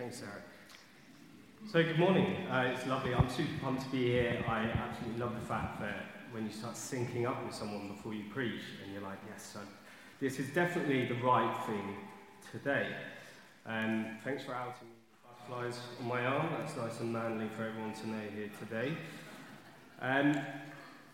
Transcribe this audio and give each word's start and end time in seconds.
Thanks, 0.00 0.16
Sarah. 0.16 0.40
So, 1.70 1.82
good 1.82 1.98
morning. 1.98 2.46
Uh, 2.46 2.72
it's 2.74 2.86
lovely. 2.86 3.12
I'm 3.12 3.28
super 3.28 3.50
pumped 3.60 3.82
to 3.82 3.88
be 3.90 4.12
here. 4.12 4.42
I 4.48 4.60
absolutely 4.60 5.20
love 5.20 5.34
the 5.38 5.46
fact 5.46 5.78
that 5.80 6.06
when 6.32 6.46
you 6.46 6.50
start 6.50 6.72
syncing 6.72 7.28
up 7.28 7.44
with 7.44 7.54
someone 7.54 7.88
before 7.88 8.14
you 8.14 8.24
preach, 8.32 8.62
and 8.82 8.94
you're 8.94 9.02
like, 9.02 9.18
yes, 9.28 9.50
so 9.52 9.60
this 10.18 10.38
is 10.38 10.48
definitely 10.54 11.04
the 11.04 11.16
right 11.16 11.54
thing 11.66 11.96
today. 12.50 12.86
Um, 13.66 14.16
thanks 14.24 14.42
for 14.42 14.54
outing 14.54 14.88
me 14.88 14.94
with 15.12 15.48
butterflies 15.50 15.78
on 16.00 16.08
my 16.08 16.24
arm. 16.24 16.48
That's 16.58 16.78
nice 16.78 16.98
and 17.00 17.12
manly 17.12 17.48
for 17.48 17.64
everyone 17.64 17.92
to 17.92 18.08
know 18.08 18.22
here 18.34 18.50
today. 18.58 18.96
Um, 20.00 20.34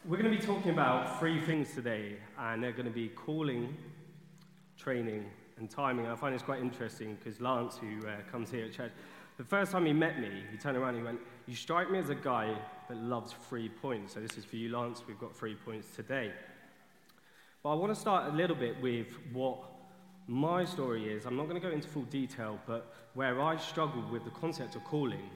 we're 0.04 0.22
going 0.22 0.30
to 0.30 0.38
be 0.38 0.46
talking 0.46 0.70
about 0.70 1.18
three 1.18 1.40
things 1.40 1.74
today, 1.74 2.18
and 2.38 2.62
they're 2.62 2.70
going 2.70 2.86
to 2.86 2.92
be 2.92 3.08
calling, 3.08 3.76
training, 4.78 5.24
and 5.58 5.70
timing. 5.70 6.06
I 6.06 6.14
find 6.14 6.34
this 6.34 6.42
quite 6.42 6.60
interesting 6.60 7.16
because 7.16 7.40
Lance, 7.40 7.78
who 7.78 8.06
uh, 8.06 8.12
comes 8.30 8.50
here 8.50 8.66
at 8.66 8.72
church, 8.72 8.92
the 9.36 9.44
first 9.44 9.72
time 9.72 9.84
he 9.84 9.92
met 9.92 10.18
me, 10.18 10.30
he 10.50 10.56
turned 10.56 10.76
around 10.76 10.90
and 10.90 10.98
he 10.98 11.04
went, 11.04 11.20
You 11.46 11.54
strike 11.54 11.90
me 11.90 11.98
as 11.98 12.08
a 12.08 12.14
guy 12.14 12.56
that 12.88 12.96
loves 12.96 13.32
free 13.32 13.68
points. 13.68 14.14
So 14.14 14.20
this 14.20 14.38
is 14.38 14.44
for 14.44 14.56
you, 14.56 14.76
Lance. 14.76 15.02
We've 15.06 15.18
got 15.18 15.36
three 15.36 15.54
points 15.54 15.88
today. 15.94 16.32
But 17.62 17.70
I 17.70 17.74
want 17.74 17.94
to 17.94 18.00
start 18.00 18.32
a 18.32 18.36
little 18.36 18.56
bit 18.56 18.80
with 18.80 19.08
what 19.32 19.58
my 20.26 20.64
story 20.64 21.12
is. 21.12 21.26
I'm 21.26 21.36
not 21.36 21.48
going 21.48 21.60
to 21.60 21.66
go 21.66 21.72
into 21.72 21.88
full 21.88 22.04
detail, 22.04 22.58
but 22.66 22.94
where 23.14 23.40
I 23.42 23.56
struggled 23.56 24.10
with 24.10 24.24
the 24.24 24.30
concept 24.30 24.74
of 24.76 24.84
calling. 24.84 25.30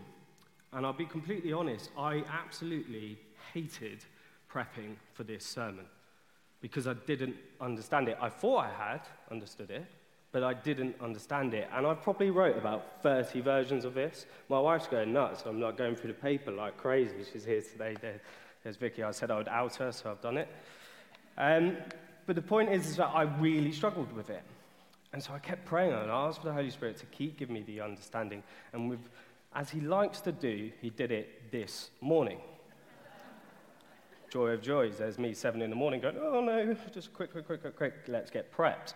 And 0.73 0.87
I'll 0.87 0.93
be 0.93 1.07
completely 1.07 1.53
honest, 1.53 1.91
I 1.99 2.25
absolutely 2.31 3.19
hated 3.53 4.05
prepping 4.53 4.97
for 5.13 5.25
this 5.25 5.45
sermon 5.45 5.87
because 6.61 6.87
I 6.87 6.95
didn't 6.95 7.37
understand 7.61 8.09
it. 8.09 8.19
I 8.21 8.29
thought 8.29 8.67
I 8.67 8.71
had 8.71 9.01
understood 9.31 9.71
it, 9.71 9.87
but 10.33 10.45
I 10.45 10.55
didn't 10.55 10.97
understand 11.01 11.55
it. 11.55 11.69
And 11.75 11.87
I 11.87 11.95
probably 11.95 12.31
wrote 12.31 12.57
about 12.57 13.03
30 13.03 13.41
versions 13.41 13.85
of 13.85 13.95
this. 13.95 14.27
My 14.49 14.61
wife's 14.61 14.87
going 14.87 15.13
nuts. 15.13 15.43
I'm 15.45 15.59
not 15.59 15.77
going 15.77 15.97
through 15.97 16.09
the 16.09 16.19
paper 16.19 16.53
like 16.53 16.77
crazy. 16.77 17.25
She's 17.33 17.45
here 17.45 17.63
today. 17.63 17.97
There's 18.63 18.77
Vicky. 18.77 19.03
I 19.03 19.11
said 19.11 19.31
I 19.31 19.39
would 19.39 19.49
out 19.49 19.77
her, 19.77 19.91
so 19.91 20.11
I've 20.11 20.21
done 20.21 20.37
it. 20.37 20.49
Um, 21.37 21.77
but 22.27 22.37
the 22.37 22.43
point 22.43 22.71
is, 22.71 22.87
is 22.87 22.97
that 22.97 23.11
I 23.13 23.23
really 23.23 23.73
struggled 23.73 24.13
with 24.13 24.31
it. 24.31 24.43
And 25.13 25.21
so 25.21 25.33
I 25.33 25.39
kept 25.41 25.65
praying 25.65 25.93
and 25.93 26.11
I 26.11 26.27
asked 26.27 26.41
for 26.41 26.47
the 26.47 26.53
Holy 26.53 26.71
Spirit 26.71 26.97
to 26.99 27.07
keep 27.07 27.37
giving 27.37 27.55
me 27.55 27.63
the 27.63 27.81
understanding. 27.81 28.45
And 28.73 28.89
with, 28.89 29.01
as 29.55 29.71
he 29.71 29.81
likes 29.81 30.21
to 30.21 30.33
do, 30.33 30.71
he 30.81 30.91
did 30.91 31.11
it 31.11 31.51
this 31.51 31.91
morning. 32.01 32.39
Joy 34.31 34.51
of 34.51 34.63
joys. 34.63 34.99
There's 34.99 35.19
me, 35.19 35.35
seven 35.35 35.61
in 35.61 35.71
the 35.71 35.77
morning, 35.77 36.01
going, 36.01 36.17
oh 36.21 36.41
no, 36.41 36.77
just 36.95 37.13
quick, 37.13 37.33
quick, 37.33 37.47
quick, 37.47 37.63
quick, 37.63 37.77
quick, 37.77 37.95
let's 38.07 38.31
get 38.31 38.55
prepped. 38.57 38.95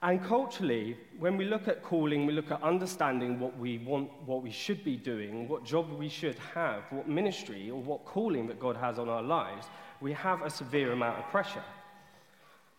And 0.00 0.22
culturally, 0.24 0.96
when 1.18 1.36
we 1.36 1.44
look 1.44 1.66
at 1.66 1.82
calling, 1.82 2.24
we 2.24 2.32
look 2.32 2.52
at 2.52 2.62
understanding 2.62 3.40
what 3.40 3.58
we 3.58 3.78
want, 3.78 4.10
what 4.26 4.44
we 4.44 4.50
should 4.52 4.84
be 4.84 4.96
doing, 4.96 5.48
what 5.48 5.64
job 5.64 5.90
we 5.90 6.08
should 6.08 6.38
have, 6.54 6.84
what 6.90 7.08
ministry 7.08 7.68
or 7.68 7.80
what 7.80 8.04
calling 8.04 8.46
that 8.46 8.60
God 8.60 8.76
has 8.76 9.00
on 9.00 9.08
our 9.08 9.22
lives, 9.22 9.66
we 10.00 10.12
have 10.12 10.42
a 10.42 10.50
severe 10.50 10.92
amount 10.92 11.18
of 11.18 11.28
pressure. 11.30 11.64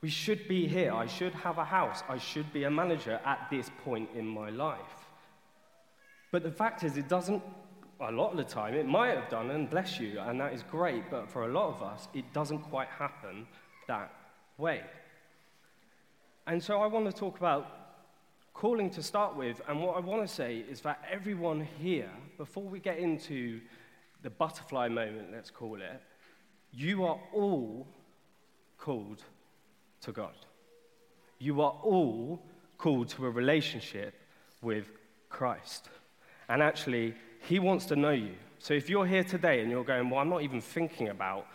We 0.01 0.09
should 0.09 0.47
be 0.47 0.65
here. 0.65 0.93
I 0.93 1.07
should 1.07 1.33
have 1.33 1.57
a 1.57 1.65
house. 1.65 2.03
I 2.07 2.17
should 2.17 2.53
be 2.53 2.63
a 2.63 2.71
manager 2.71 3.19
at 3.25 3.47
this 3.51 3.69
point 3.83 4.09
in 4.15 4.25
my 4.25 4.49
life. 4.49 4.79
But 6.31 6.43
the 6.43 6.51
fact 6.51 6.85
is, 6.85 6.95
it 6.95 7.09
doesn't, 7.09 7.43
a 7.99 8.11
lot 8.13 8.31
of 8.31 8.37
the 8.37 8.45
time, 8.45 8.75
it 8.75 8.87
might 8.87 9.13
have 9.13 9.29
done, 9.29 9.51
and 9.51 9.69
bless 9.69 9.99
you, 9.99 10.21
and 10.21 10.39
that 10.39 10.53
is 10.53 10.63
great, 10.63 11.09
but 11.11 11.29
for 11.29 11.49
a 11.49 11.51
lot 11.51 11.67
of 11.75 11.83
us, 11.83 12.07
it 12.13 12.31
doesn't 12.31 12.59
quite 12.59 12.87
happen 12.87 13.45
that 13.87 14.13
way. 14.57 14.83
And 16.49 16.63
so 16.63 16.81
I 16.81 16.87
want 16.87 17.05
to 17.05 17.11
talk 17.11 17.37
about 17.37 17.67
calling 18.55 18.89
to 18.89 19.03
start 19.03 19.35
with. 19.35 19.61
And 19.67 19.83
what 19.83 19.95
I 19.95 19.99
want 19.99 20.27
to 20.27 20.33
say 20.33 20.65
is 20.67 20.81
that 20.81 20.99
everyone 21.07 21.67
here, 21.79 22.09
before 22.37 22.63
we 22.63 22.79
get 22.79 22.97
into 22.97 23.61
the 24.23 24.31
butterfly 24.31 24.87
moment, 24.87 25.31
let's 25.31 25.51
call 25.51 25.75
it, 25.75 26.01
you 26.73 27.05
are 27.05 27.19
all 27.35 27.87
called 28.79 29.23
to 30.01 30.11
God. 30.11 30.33
You 31.37 31.61
are 31.61 31.77
all 31.83 32.41
called 32.79 33.09
to 33.09 33.27
a 33.27 33.29
relationship 33.29 34.15
with 34.63 34.89
Christ. 35.29 35.87
And 36.49 36.63
actually, 36.63 37.13
He 37.47 37.59
wants 37.59 37.85
to 37.85 37.95
know 37.95 38.09
you. 38.09 38.33
So 38.57 38.73
if 38.73 38.89
you're 38.89 39.05
here 39.05 39.23
today 39.23 39.61
and 39.61 39.69
you're 39.69 39.83
going, 39.83 40.09
Well, 40.09 40.19
I'm 40.19 40.29
not 40.29 40.41
even 40.41 40.61
thinking 40.61 41.09
about 41.09 41.45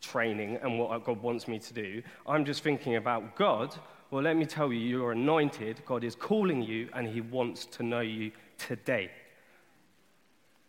training 0.00 0.58
and 0.62 0.78
what 0.78 1.04
God 1.04 1.20
wants 1.20 1.46
me 1.46 1.58
to 1.58 1.74
do, 1.74 2.02
I'm 2.26 2.46
just 2.46 2.62
thinking 2.62 2.96
about 2.96 3.36
God 3.36 3.78
well, 4.12 4.22
let 4.22 4.36
me 4.36 4.44
tell 4.44 4.70
you, 4.70 4.78
you're 4.78 5.12
anointed. 5.12 5.80
God 5.86 6.04
is 6.04 6.14
calling 6.14 6.62
you, 6.62 6.86
and 6.92 7.08
He 7.08 7.22
wants 7.22 7.64
to 7.64 7.82
know 7.82 8.00
you 8.00 8.30
today. 8.58 9.10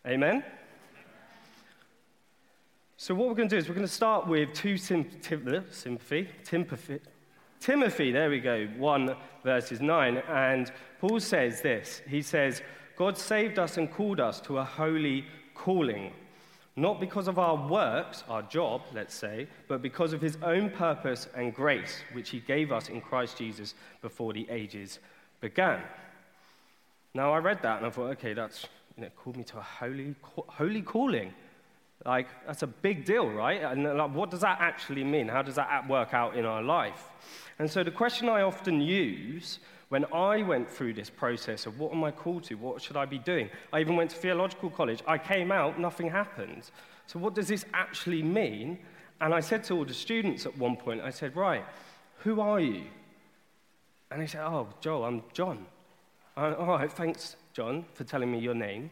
Amen? 0.07 0.45
So, 2.95 3.13
what 3.13 3.27
we're 3.27 3.35
going 3.35 3.49
to 3.49 3.55
do 3.55 3.59
is 3.59 3.67
we're 3.67 3.75
going 3.75 3.85
to 3.85 3.93
start 3.93 4.27
with 4.27 4.53
two 4.53 4.77
sim- 4.77 5.09
tim- 5.21 5.65
sympathy, 5.71 6.29
uh, 6.29 6.45
Timothy, 6.45 6.99
Timothy, 7.59 8.11
there 8.13 8.29
we 8.29 8.39
go, 8.39 8.65
1 8.77 9.15
verses 9.43 9.81
9. 9.81 10.23
And 10.29 10.71
Paul 11.01 11.19
says 11.19 11.59
this 11.59 12.01
He 12.07 12.21
says, 12.21 12.61
God 12.95 13.17
saved 13.17 13.59
us 13.59 13.75
and 13.75 13.91
called 13.91 14.21
us 14.21 14.39
to 14.41 14.59
a 14.59 14.63
holy 14.63 15.25
calling 15.53 16.13
not 16.75 16.99
because 16.99 17.27
of 17.27 17.37
our 17.37 17.55
works, 17.55 18.23
our 18.27 18.41
job, 18.43 18.81
let's 18.93 19.13
say, 19.13 19.47
but 19.67 19.81
because 19.81 20.11
of 20.11 20.21
his 20.21 20.37
own 20.41 20.71
purpose 20.71 21.27
and 21.35 21.53
grace, 21.53 22.01
which 22.13 22.29
he 22.29 22.39
gave 22.39 22.71
us 22.71 22.89
in 22.89 22.99
Christ 22.99 23.37
Jesus 23.37 23.75
before 24.01 24.33
the 24.33 24.47
ages 24.49 24.99
began. 25.39 25.81
Now, 27.13 27.31
I 27.31 27.37
read 27.37 27.61
that 27.61 27.77
and 27.77 27.85
I 27.85 27.89
thought, 27.91 28.09
okay, 28.11 28.33
that's, 28.33 28.65
you 28.97 29.03
know, 29.03 29.09
called 29.15 29.37
me 29.37 29.43
to 29.43 29.59
a 29.59 29.61
holy, 29.61 30.15
holy 30.47 30.81
calling. 30.81 31.31
Like, 32.05 32.27
that's 32.47 32.63
a 32.63 32.67
big 32.67 33.05
deal, 33.05 33.29
right? 33.29 33.61
And 33.61 33.83
like, 33.83 34.13
what 34.13 34.31
does 34.31 34.41
that 34.41 34.57
actually 34.59 35.03
mean? 35.03 35.27
How 35.27 35.43
does 35.43 35.55
that 35.55 35.87
work 35.87 36.13
out 36.13 36.35
in 36.35 36.43
our 36.43 36.63
life? 36.63 37.09
And 37.59 37.69
so, 37.69 37.83
the 37.83 37.91
question 37.91 38.27
I 38.29 38.41
often 38.41 38.81
use 38.81 39.59
when 39.93 40.05
I 40.11 40.41
went 40.41 40.67
through 40.67 40.95
this 40.95 41.11
process 41.11 41.67
of 41.67 41.79
what 41.79 41.93
am 41.93 42.03
I 42.03 42.09
called 42.09 42.45
to? 42.45 42.55
What 42.55 42.81
should 42.81 42.97
I 42.97 43.05
be 43.05 43.19
doing? 43.19 43.47
I 43.71 43.79
even 43.79 43.95
went 43.95 44.09
to 44.09 44.17
theological 44.17 44.71
college. 44.71 45.03
I 45.05 45.19
came 45.19 45.51
out, 45.51 45.79
nothing 45.79 46.09
happened. 46.09 46.71
So, 47.05 47.19
what 47.19 47.35
does 47.35 47.47
this 47.47 47.63
actually 47.75 48.23
mean? 48.23 48.79
And 49.21 49.35
I 49.35 49.39
said 49.39 49.63
to 49.65 49.75
all 49.75 49.85
the 49.85 49.93
students 49.93 50.47
at 50.47 50.57
one 50.57 50.77
point, 50.77 51.01
I 51.01 51.11
said, 51.11 51.35
Right, 51.35 51.63
who 52.23 52.41
are 52.41 52.59
you? 52.59 52.85
And 54.09 54.19
they 54.19 54.25
said, 54.25 54.41
Oh, 54.43 54.67
Joel, 54.81 55.05
I'm 55.05 55.21
John. 55.31 55.63
I, 56.35 56.53
all 56.53 56.79
right, 56.79 56.91
thanks, 56.91 57.35
John, 57.53 57.85
for 57.93 58.03
telling 58.03 58.31
me 58.31 58.39
your 58.39 58.55
name. 58.55 58.89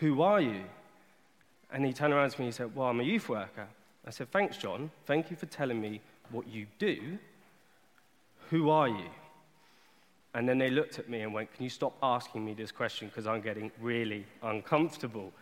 Who 0.00 0.22
are 0.22 0.40
you? 0.40 0.64
And 1.70 1.86
he 1.86 1.92
turned 1.92 2.12
around 2.12 2.30
to 2.30 2.40
me 2.40 2.46
and 2.46 2.54
he 2.54 2.56
said, 2.56 2.74
Well, 2.74 2.88
I'm 2.88 2.98
a 2.98 3.04
youth 3.04 3.28
worker. 3.28 3.68
I 4.04 4.10
said, 4.10 4.32
Thanks, 4.32 4.56
John. 4.56 4.90
Thank 5.06 5.30
you 5.30 5.36
for 5.36 5.46
telling 5.46 5.80
me 5.80 6.00
what 6.32 6.48
you 6.48 6.66
do. 6.80 7.18
Who 8.50 8.70
are 8.70 8.88
you? 8.88 9.06
And 10.38 10.48
then 10.48 10.56
they 10.56 10.70
looked 10.70 11.00
at 11.00 11.08
me 11.08 11.22
and 11.22 11.34
went, 11.34 11.52
Can 11.52 11.64
you 11.64 11.68
stop 11.68 11.98
asking 12.00 12.44
me 12.44 12.54
this 12.54 12.70
question 12.70 13.08
because 13.08 13.26
I'm 13.26 13.40
getting 13.40 13.72
really 13.80 14.24
uncomfortable? 14.40 15.32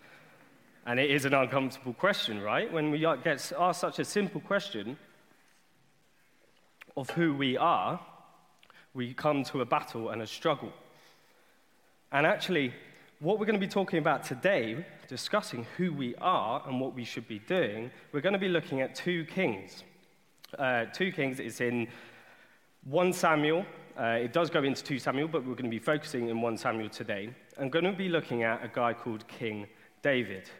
And 0.87 0.99
it 0.99 1.11
is 1.11 1.27
an 1.27 1.35
uncomfortable 1.35 1.93
question, 1.93 2.41
right? 2.41 2.73
When 2.73 2.91
we 2.91 3.01
get 3.01 3.53
asked 3.59 3.81
such 3.81 3.99
a 3.99 4.07
simple 4.07 4.41
question 4.41 4.97
of 6.97 7.11
who 7.11 7.35
we 7.35 7.59
are, 7.59 8.01
we 8.95 9.13
come 9.13 9.45
to 9.45 9.61
a 9.61 9.67
battle 9.67 10.09
and 10.09 10.23
a 10.23 10.27
struggle. 10.27 10.73
And 12.11 12.27
actually, 12.27 12.73
what 13.21 13.39
we're 13.39 13.45
going 13.45 13.61
to 13.61 13.67
be 13.67 13.71
talking 13.71 13.99
about 13.99 14.25
today, 14.25 14.83
discussing 15.09 15.67
who 15.77 15.93
we 15.93 16.15
are 16.23 16.63
and 16.67 16.81
what 16.81 16.95
we 16.95 17.05
should 17.05 17.29
be 17.29 17.41
doing, 17.41 17.91
we're 18.13 18.23
going 18.23 18.33
to 18.33 18.39
be 18.39 18.49
looking 18.49 18.81
at 18.81 18.95
two 18.95 19.27
kings. 19.27 19.85
Uh, 20.59 20.87
two 20.87 21.13
kings 21.13 21.39
is 21.39 21.61
in 21.61 21.87
1 22.85 23.13
Samuel 23.13 23.67
uh, 23.99 24.19
it 24.21 24.33
does 24.33 24.51
go 24.51 24.63
into 24.63 24.85
2 24.85 24.99
Samuel, 24.99 25.29
but 25.29 25.41
we're 25.41 25.55
going 25.55 25.65
to 25.65 25.71
be 25.71 25.79
focusing 25.79 26.29
in 26.29 26.43
1 26.43 26.59
Samuel 26.59 26.91
today. 26.91 27.31
I'm 27.59 27.71
going 27.71 27.87
to 27.87 27.93
be 27.93 28.11
looking 28.11 28.43
at 28.43 28.63
a 28.63 28.69
guy 28.69 28.93
called 28.93 29.27
King 29.27 29.67
David. 30.03 30.51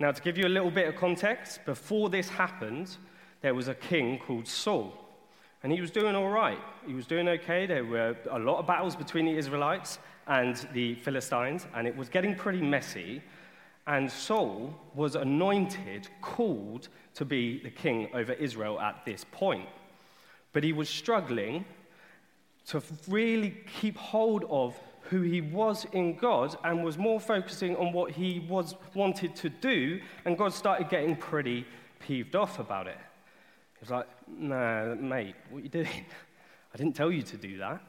Now, 0.00 0.10
to 0.10 0.22
give 0.22 0.38
you 0.38 0.46
a 0.46 0.48
little 0.48 0.70
bit 0.70 0.88
of 0.88 0.96
context, 0.96 1.64
before 1.66 2.08
this 2.08 2.30
happened, 2.30 2.96
there 3.42 3.54
was 3.54 3.68
a 3.68 3.74
king 3.74 4.18
called 4.18 4.48
Saul. 4.48 4.94
And 5.62 5.70
he 5.70 5.82
was 5.82 5.90
doing 5.90 6.14
all 6.14 6.28
right. 6.30 6.58
He 6.86 6.94
was 6.94 7.06
doing 7.06 7.28
okay. 7.28 7.66
There 7.66 7.84
were 7.84 8.16
a 8.30 8.38
lot 8.38 8.58
of 8.58 8.66
battles 8.66 8.96
between 8.96 9.26
the 9.26 9.36
Israelites 9.36 9.98
and 10.26 10.56
the 10.72 10.94
Philistines, 10.94 11.66
and 11.74 11.86
it 11.86 11.94
was 11.94 12.08
getting 12.08 12.34
pretty 12.34 12.62
messy. 12.62 13.22
And 13.86 14.10
Saul 14.10 14.74
was 14.94 15.14
anointed, 15.14 16.08
called 16.22 16.88
to 17.14 17.26
be 17.26 17.60
the 17.62 17.70
king 17.70 18.08
over 18.14 18.32
Israel 18.32 18.80
at 18.80 19.04
this 19.04 19.26
point. 19.30 19.68
But 20.52 20.64
he 20.64 20.72
was 20.72 20.88
struggling 20.88 21.66
to 22.68 22.82
really 23.08 23.56
keep 23.80 23.96
hold 23.96 24.44
of 24.50 24.78
who 25.02 25.22
he 25.22 25.40
was 25.40 25.86
in 25.92 26.16
God 26.16 26.56
and 26.64 26.84
was 26.84 26.98
more 26.98 27.18
focusing 27.18 27.74
on 27.76 27.92
what 27.92 28.10
he 28.10 28.40
was 28.40 28.74
wanted 28.94 29.34
to 29.36 29.48
do, 29.48 30.00
and 30.24 30.36
God 30.36 30.52
started 30.52 30.90
getting 30.90 31.16
pretty 31.16 31.66
peeved 31.98 32.36
off 32.36 32.58
about 32.58 32.86
it. 32.86 32.98
He 33.78 33.80
was 33.80 33.90
like, 33.90 34.06
nah, 34.26 34.94
mate, 34.94 35.34
what 35.50 35.60
are 35.60 35.62
you 35.62 35.68
doing? 35.68 35.88
I 36.74 36.76
didn't 36.76 36.94
tell 36.94 37.10
you 37.10 37.22
to 37.22 37.36
do 37.36 37.58
that. 37.58 37.80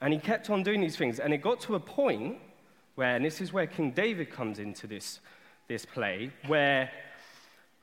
And 0.00 0.14
he 0.14 0.18
kept 0.18 0.48
on 0.48 0.62
doing 0.62 0.80
these 0.80 0.96
things. 0.96 1.20
And 1.20 1.34
it 1.34 1.38
got 1.38 1.60
to 1.62 1.74
a 1.74 1.80
point 1.80 2.38
where, 2.94 3.16
and 3.16 3.24
this 3.24 3.42
is 3.42 3.52
where 3.52 3.66
King 3.66 3.90
David 3.90 4.30
comes 4.30 4.58
into 4.58 4.86
this, 4.86 5.20
this 5.68 5.84
play, 5.84 6.30
where 6.46 6.90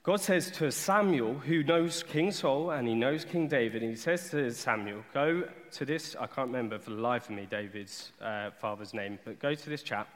God 0.08 0.22
says 0.22 0.50
to 0.52 0.72
Samuel, 0.72 1.34
who 1.34 1.64
knows 1.64 2.02
King 2.02 2.32
Saul 2.32 2.72
and 2.72 2.88
he 2.88 2.96
knows 2.96 3.26
King 3.26 3.50
David, 3.50 3.82
and 3.82 3.92
he 3.92 3.98
says 3.98 4.30
to 4.30 4.54
Samuel, 4.54 5.04
Go 5.14 5.44
to 5.72 5.86
this, 5.86 6.16
I 6.18 6.28
can't 6.28 6.48
remember 6.48 6.80
for 6.80 6.92
the 6.92 7.02
life 7.02 7.26
of 7.26 7.36
me 7.36 7.46
David's 7.52 8.14
uh, 8.22 8.52
father's 8.52 8.94
name, 8.94 9.20
but 9.26 9.38
go 9.40 9.54
to 9.54 9.70
this 9.70 9.84
chap, 9.84 10.08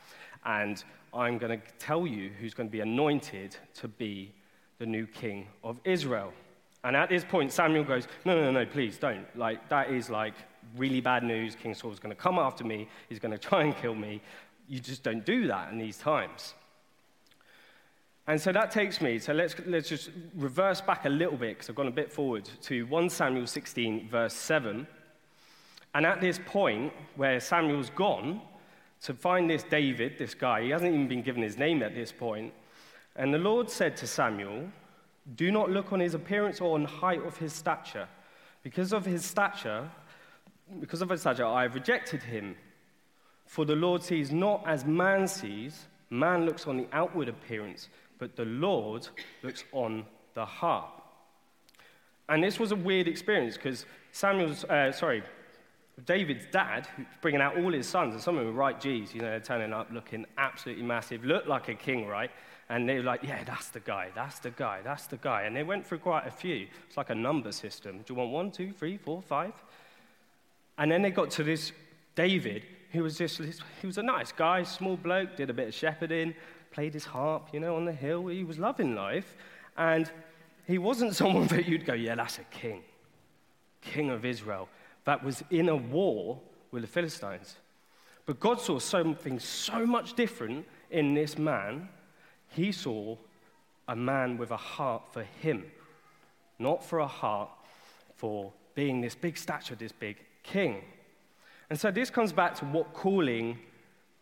and 0.46 0.82
I'm 1.14 1.38
going 1.38 1.60
to 1.60 1.66
tell 1.78 2.08
you 2.08 2.30
who's 2.40 2.54
going 2.54 2.70
to 2.70 2.72
be 2.72 2.80
anointed 2.80 3.58
to 3.82 3.90
be 3.90 4.32
the 4.80 4.86
new 4.86 5.06
king 5.06 5.48
of 5.62 5.78
Israel. 5.84 6.32
And 6.86 6.96
at 6.96 7.10
this 7.10 7.26
point, 7.26 7.52
Samuel 7.52 7.84
goes, 7.84 8.08
No, 8.24 8.42
no, 8.42 8.50
no, 8.50 8.66
please 8.66 8.98
don't. 8.98 9.26
Like, 9.36 9.68
that 9.68 9.92
is 9.92 10.10
like 10.10 10.36
really 10.78 11.02
bad 11.02 11.22
news. 11.22 11.58
King 11.62 11.74
Saul's 11.74 12.00
going 12.00 12.16
to 12.16 12.22
come 12.22 12.40
after 12.40 12.64
me. 12.64 12.88
He's 13.10 13.20
going 13.20 13.34
to 13.38 13.38
try 13.38 13.64
and 13.64 13.76
kill 13.76 13.96
me. 13.96 14.22
You 14.70 14.80
just 14.80 15.04
don't 15.04 15.26
do 15.26 15.48
that 15.48 15.70
in 15.74 15.80
these 15.80 15.98
times. 15.98 16.54
And 18.32 18.40
so 18.40 18.54
that 18.54 18.72
takes 18.72 19.02
me, 19.02 19.20
so 19.20 19.34
let's, 19.34 19.56
let's 19.66 19.90
just 19.90 20.10
reverse 20.38 20.80
back 20.80 21.04
a 21.04 21.10
little 21.10 21.36
bit 21.36 21.58
because 21.58 21.70
I've 21.70 21.76
gone 21.76 21.90
a 21.90 21.92
bit 21.92 22.10
forward 22.10 22.50
to 22.62 22.86
1 22.86 23.10
Samuel 23.10 23.46
16, 23.46 24.08
verse 24.08 24.34
7. 24.34 24.88
And 25.94 26.06
at 26.06 26.22
this 26.22 26.40
point 26.46 26.94
where 27.18 27.42
Samuel's 27.42 27.90
gone 27.90 28.40
to 29.02 29.14
find 29.14 29.50
this 29.50 29.64
David, 29.64 30.18
this 30.18 30.34
guy, 30.34 30.62
he 30.62 30.70
hasn't 30.70 30.94
even 30.94 31.10
been 31.10 31.24
given 31.24 31.44
his 31.44 31.58
name 31.58 31.84
at 31.84 31.94
this 31.94 32.14
point. 32.14 32.54
And 33.18 33.34
the 33.34 33.38
Lord 33.38 33.70
said 33.70 33.98
to 33.98 34.08
Samuel, 34.08 34.64
Do 35.36 35.52
not 35.52 35.70
look 35.70 35.92
on 35.92 36.00
his 36.00 36.14
appearance 36.14 36.62
or 36.62 36.76
on 36.76 36.86
height 36.86 37.22
of 37.26 37.36
his 37.36 37.52
stature. 37.52 38.08
Because 38.64 38.94
of 38.94 39.04
his 39.04 39.26
stature, 39.26 39.92
because 40.80 41.02
of 41.02 41.10
his 41.10 41.20
stature, 41.20 41.46
I 41.46 41.64
have 41.64 41.76
rejected 41.76 42.24
him. 42.24 42.56
For 43.46 43.66
the 43.66 43.76
Lord 43.76 44.02
sees 44.02 44.32
not 44.32 44.64
as 44.66 44.86
man 44.86 45.28
sees, 45.28 45.88
man 46.10 46.46
looks 46.46 46.66
on 46.66 46.78
the 46.78 46.88
outward 46.94 47.28
appearance, 47.28 47.90
but 48.22 48.36
the 48.36 48.46
Lord 48.46 49.08
looks 49.42 49.64
on 49.72 50.06
the 50.36 50.46
heart. 50.46 50.92
And 52.30 52.44
this 52.44 52.60
was 52.60 52.72
a 52.72 52.76
weird 52.76 53.08
experience 53.08 53.56
because 53.56 53.88
Samuel's, 54.12 54.64
uh, 54.66 54.92
sorry, 54.92 55.24
David's 56.06 56.46
dad, 56.52 56.88
bringing 57.22 57.42
out 57.42 57.58
all 57.58 57.74
his 57.74 57.88
sons, 57.88 58.14
and 58.14 58.22
some 58.22 58.38
of 58.38 58.46
them 58.46 58.54
were 58.54 58.60
right 58.60 58.80
G's, 58.80 59.16
you 59.16 59.22
know, 59.22 59.28
they're 59.32 59.40
turning 59.40 59.74
up 59.74 59.88
looking 59.92 60.28
absolutely 60.38 60.84
massive, 60.84 61.26
looked 61.26 61.48
like 61.48 61.68
a 61.68 61.74
king, 61.74 62.06
right? 62.06 62.30
And 62.70 62.88
they 62.88 62.98
were 62.98 63.04
like, 63.04 63.24
yeah, 63.24 63.44
that's 63.44 63.70
the 63.70 63.80
guy, 63.80 64.10
that's 64.14 64.38
the 64.38 64.52
guy, 64.52 64.82
that's 64.84 65.08
the 65.08 65.18
guy. 65.18 65.42
And 65.42 65.56
they 65.56 65.64
went 65.64 65.88
through 65.88 66.00
quite 66.00 66.28
a 66.28 66.32
few. 66.32 66.68
It's 66.88 66.98
like 66.98 67.10
a 67.10 67.16
number 67.16 67.52
system. 67.52 67.98
Do 67.98 68.14
you 68.14 68.16
want 68.16 68.30
one, 68.30 68.52
two, 68.52 68.72
three, 68.72 68.98
four, 68.98 69.24
five? 69.24 69.54
And 70.78 70.92
then 70.92 71.02
they 71.02 71.10
got 71.10 71.32
to 71.32 71.44
this 71.44 71.72
David, 72.14 72.66
who 72.92 73.02
was 73.02 73.18
just, 73.18 73.42
he 73.82 73.88
was 73.88 73.98
a 73.98 74.04
nice 74.04 74.32
guy, 74.32 74.62
small 74.62 74.96
bloke, 74.96 75.36
did 75.36 75.50
a 75.50 75.54
bit 75.54 75.70
of 75.70 75.74
shepherding, 75.74 76.36
played 76.72 76.94
his 76.94 77.06
harp, 77.06 77.50
you 77.54 77.60
know, 77.60 77.76
on 77.76 77.86
the 77.86 77.94
hill. 77.94 78.28
He 78.28 78.44
was 78.44 78.58
loving 78.58 78.96
life. 78.96 79.36
And 79.78 80.10
he 80.66 80.78
wasn't 80.78 81.16
someone 81.22 81.48
that 81.48 81.68
you'd 81.68 81.86
go, 81.86 81.94
yeah, 81.94 82.16
that's 82.16 82.40
a 82.40 82.44
king, 82.46 82.84
king 83.82 84.10
of 84.10 84.26
Israel, 84.26 84.70
that 85.06 85.24
was 85.24 85.44
in 85.50 85.70
a 85.70 85.76
war 85.76 86.40
with 86.72 86.82
the 86.84 86.88
Philistines. 86.88 87.58
But 88.26 88.40
God 88.40 88.62
saw 88.62 88.80
something 88.80 89.40
so 89.40 89.86
much 89.86 90.14
different 90.14 90.66
in 90.90 91.14
this 91.14 91.38
man. 91.38 91.90
He 92.50 92.72
saw 92.72 93.18
a 93.88 93.96
man 93.96 94.38
with 94.38 94.52
a 94.52 94.58
heart 94.58 95.04
for 95.12 95.24
him, 95.24 95.66
not 96.60 96.84
for 96.86 97.00
a 97.00 97.08
heart 97.08 97.50
for 98.16 98.54
being 98.76 99.02
this 99.02 99.16
big 99.16 99.38
stature, 99.38 99.76
this 99.76 99.92
big 99.92 100.18
king. 100.44 100.84
And 101.70 101.80
so 101.80 101.92
this 101.92 102.10
comes 102.10 102.32
back 102.32 102.56
to 102.56 102.66
what 102.66 102.94
calling 102.94 103.58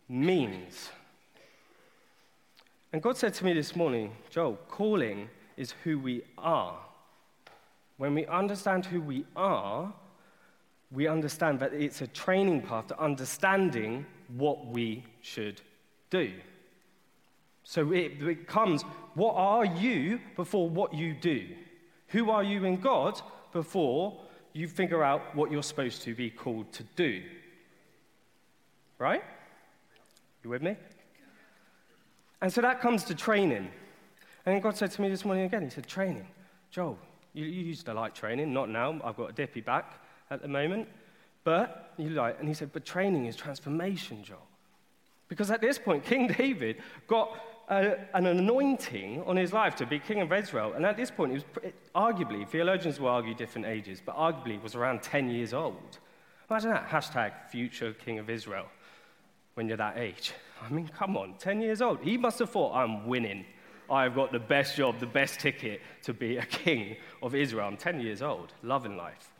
means. 0.07 0.89
And 2.91 3.01
God 3.01 3.17
said 3.17 3.33
to 3.35 3.45
me 3.45 3.53
this 3.53 3.75
morning, 3.75 4.11
Joel, 4.29 4.57
calling 4.67 5.29
is 5.57 5.73
who 5.83 5.99
we 5.99 6.23
are. 6.37 6.77
When 7.97 8.15
we 8.15 8.25
understand 8.25 8.85
who 8.85 8.99
we 9.01 9.25
are, 9.35 9.93
we 10.91 11.07
understand 11.07 11.59
that 11.59 11.73
it's 11.73 12.01
a 12.01 12.07
training 12.07 12.63
path 12.63 12.87
to 12.87 12.99
understanding 12.99 14.05
what 14.35 14.65
we 14.67 15.03
should 15.21 15.61
do. 16.09 16.33
So 17.63 17.93
it 17.93 18.19
becomes 18.19 18.81
what 19.13 19.35
are 19.35 19.65
you 19.65 20.19
before 20.35 20.67
what 20.67 20.93
you 20.93 21.13
do? 21.13 21.47
Who 22.07 22.31
are 22.31 22.43
you 22.43 22.65
in 22.65 22.77
God 22.77 23.21
before 23.51 24.19
you 24.53 24.67
figure 24.67 25.03
out 25.03 25.35
what 25.35 25.51
you're 25.51 25.61
supposed 25.61 26.01
to 26.03 26.15
be 26.15 26.31
called 26.31 26.71
to 26.73 26.83
do? 26.95 27.21
Right? 28.97 29.23
You 30.43 30.49
with 30.49 30.63
me? 30.63 30.75
And 32.41 32.51
so 32.51 32.61
that 32.61 32.81
comes 32.81 33.03
to 33.05 33.15
training. 33.15 33.69
And 34.45 34.63
God 34.63 34.75
said 34.77 34.91
to 34.91 35.01
me 35.01 35.09
this 35.09 35.25
morning 35.25 35.45
again, 35.45 35.63
He 35.63 35.69
said, 35.69 35.87
Training. 35.87 36.27
Joel, 36.71 36.97
you, 37.33 37.45
you 37.45 37.63
used 37.63 37.85
to 37.85 37.93
like 37.93 38.13
training, 38.13 38.53
not 38.53 38.69
now. 38.69 38.99
I've 39.03 39.17
got 39.17 39.29
a 39.29 39.33
dippy 39.33 39.61
back 39.61 40.01
at 40.29 40.41
the 40.41 40.47
moment. 40.47 40.87
But 41.43 41.93
you 41.97 42.09
like, 42.09 42.39
and 42.39 42.47
he 42.47 42.53
said, 42.53 42.71
But 42.71 42.85
training 42.85 43.25
is 43.25 43.35
transformation, 43.35 44.23
Joel. 44.23 44.47
Because 45.27 45.51
at 45.51 45.61
this 45.61 45.77
point, 45.77 46.03
King 46.03 46.27
David 46.37 46.77
got 47.07 47.37
a, 47.69 47.95
an 48.13 48.25
anointing 48.25 49.23
on 49.23 49.37
his 49.37 49.53
life 49.53 49.75
to 49.75 49.85
be 49.85 49.99
king 49.99 50.21
of 50.21 50.33
Israel. 50.33 50.73
And 50.73 50.85
at 50.85 50.97
this 50.97 51.11
point, 51.11 51.31
he 51.31 51.35
was 51.35 51.73
arguably, 51.95 52.47
theologians 52.47 52.99
will 52.99 53.09
argue 53.09 53.33
different 53.33 53.67
ages, 53.67 54.01
but 54.03 54.15
arguably 54.17 54.61
was 54.61 54.75
around 54.75 55.03
10 55.03 55.29
years 55.29 55.53
old. 55.53 55.99
Imagine 56.49 56.71
that 56.71 56.89
hashtag 56.89 57.31
future 57.51 57.93
king 57.93 58.17
of 58.17 58.29
Israel 58.29 58.65
when 59.53 59.67
you're 59.67 59.77
that 59.77 59.97
age. 59.97 60.33
I 60.61 60.71
mean, 60.71 60.89
come 60.97 61.17
on, 61.17 61.35
10 61.39 61.61
years 61.61 61.81
old. 61.81 61.99
He 62.01 62.17
must 62.17 62.39
have 62.39 62.49
thought, 62.49 62.75
I'm 62.75 63.07
winning. 63.07 63.45
I've 63.89 64.13
got 64.13 64.31
the 64.31 64.39
best 64.39 64.75
job, 64.75 64.99
the 64.99 65.07
best 65.07 65.39
ticket 65.39 65.81
to 66.03 66.13
be 66.13 66.37
a 66.37 66.45
king 66.45 66.97
of 67.23 67.33
Israel. 67.33 67.67
I'm 67.67 67.77
10 67.77 68.01
years 68.01 68.21
old, 68.21 68.53
loving 68.61 68.97
life. 68.97 69.31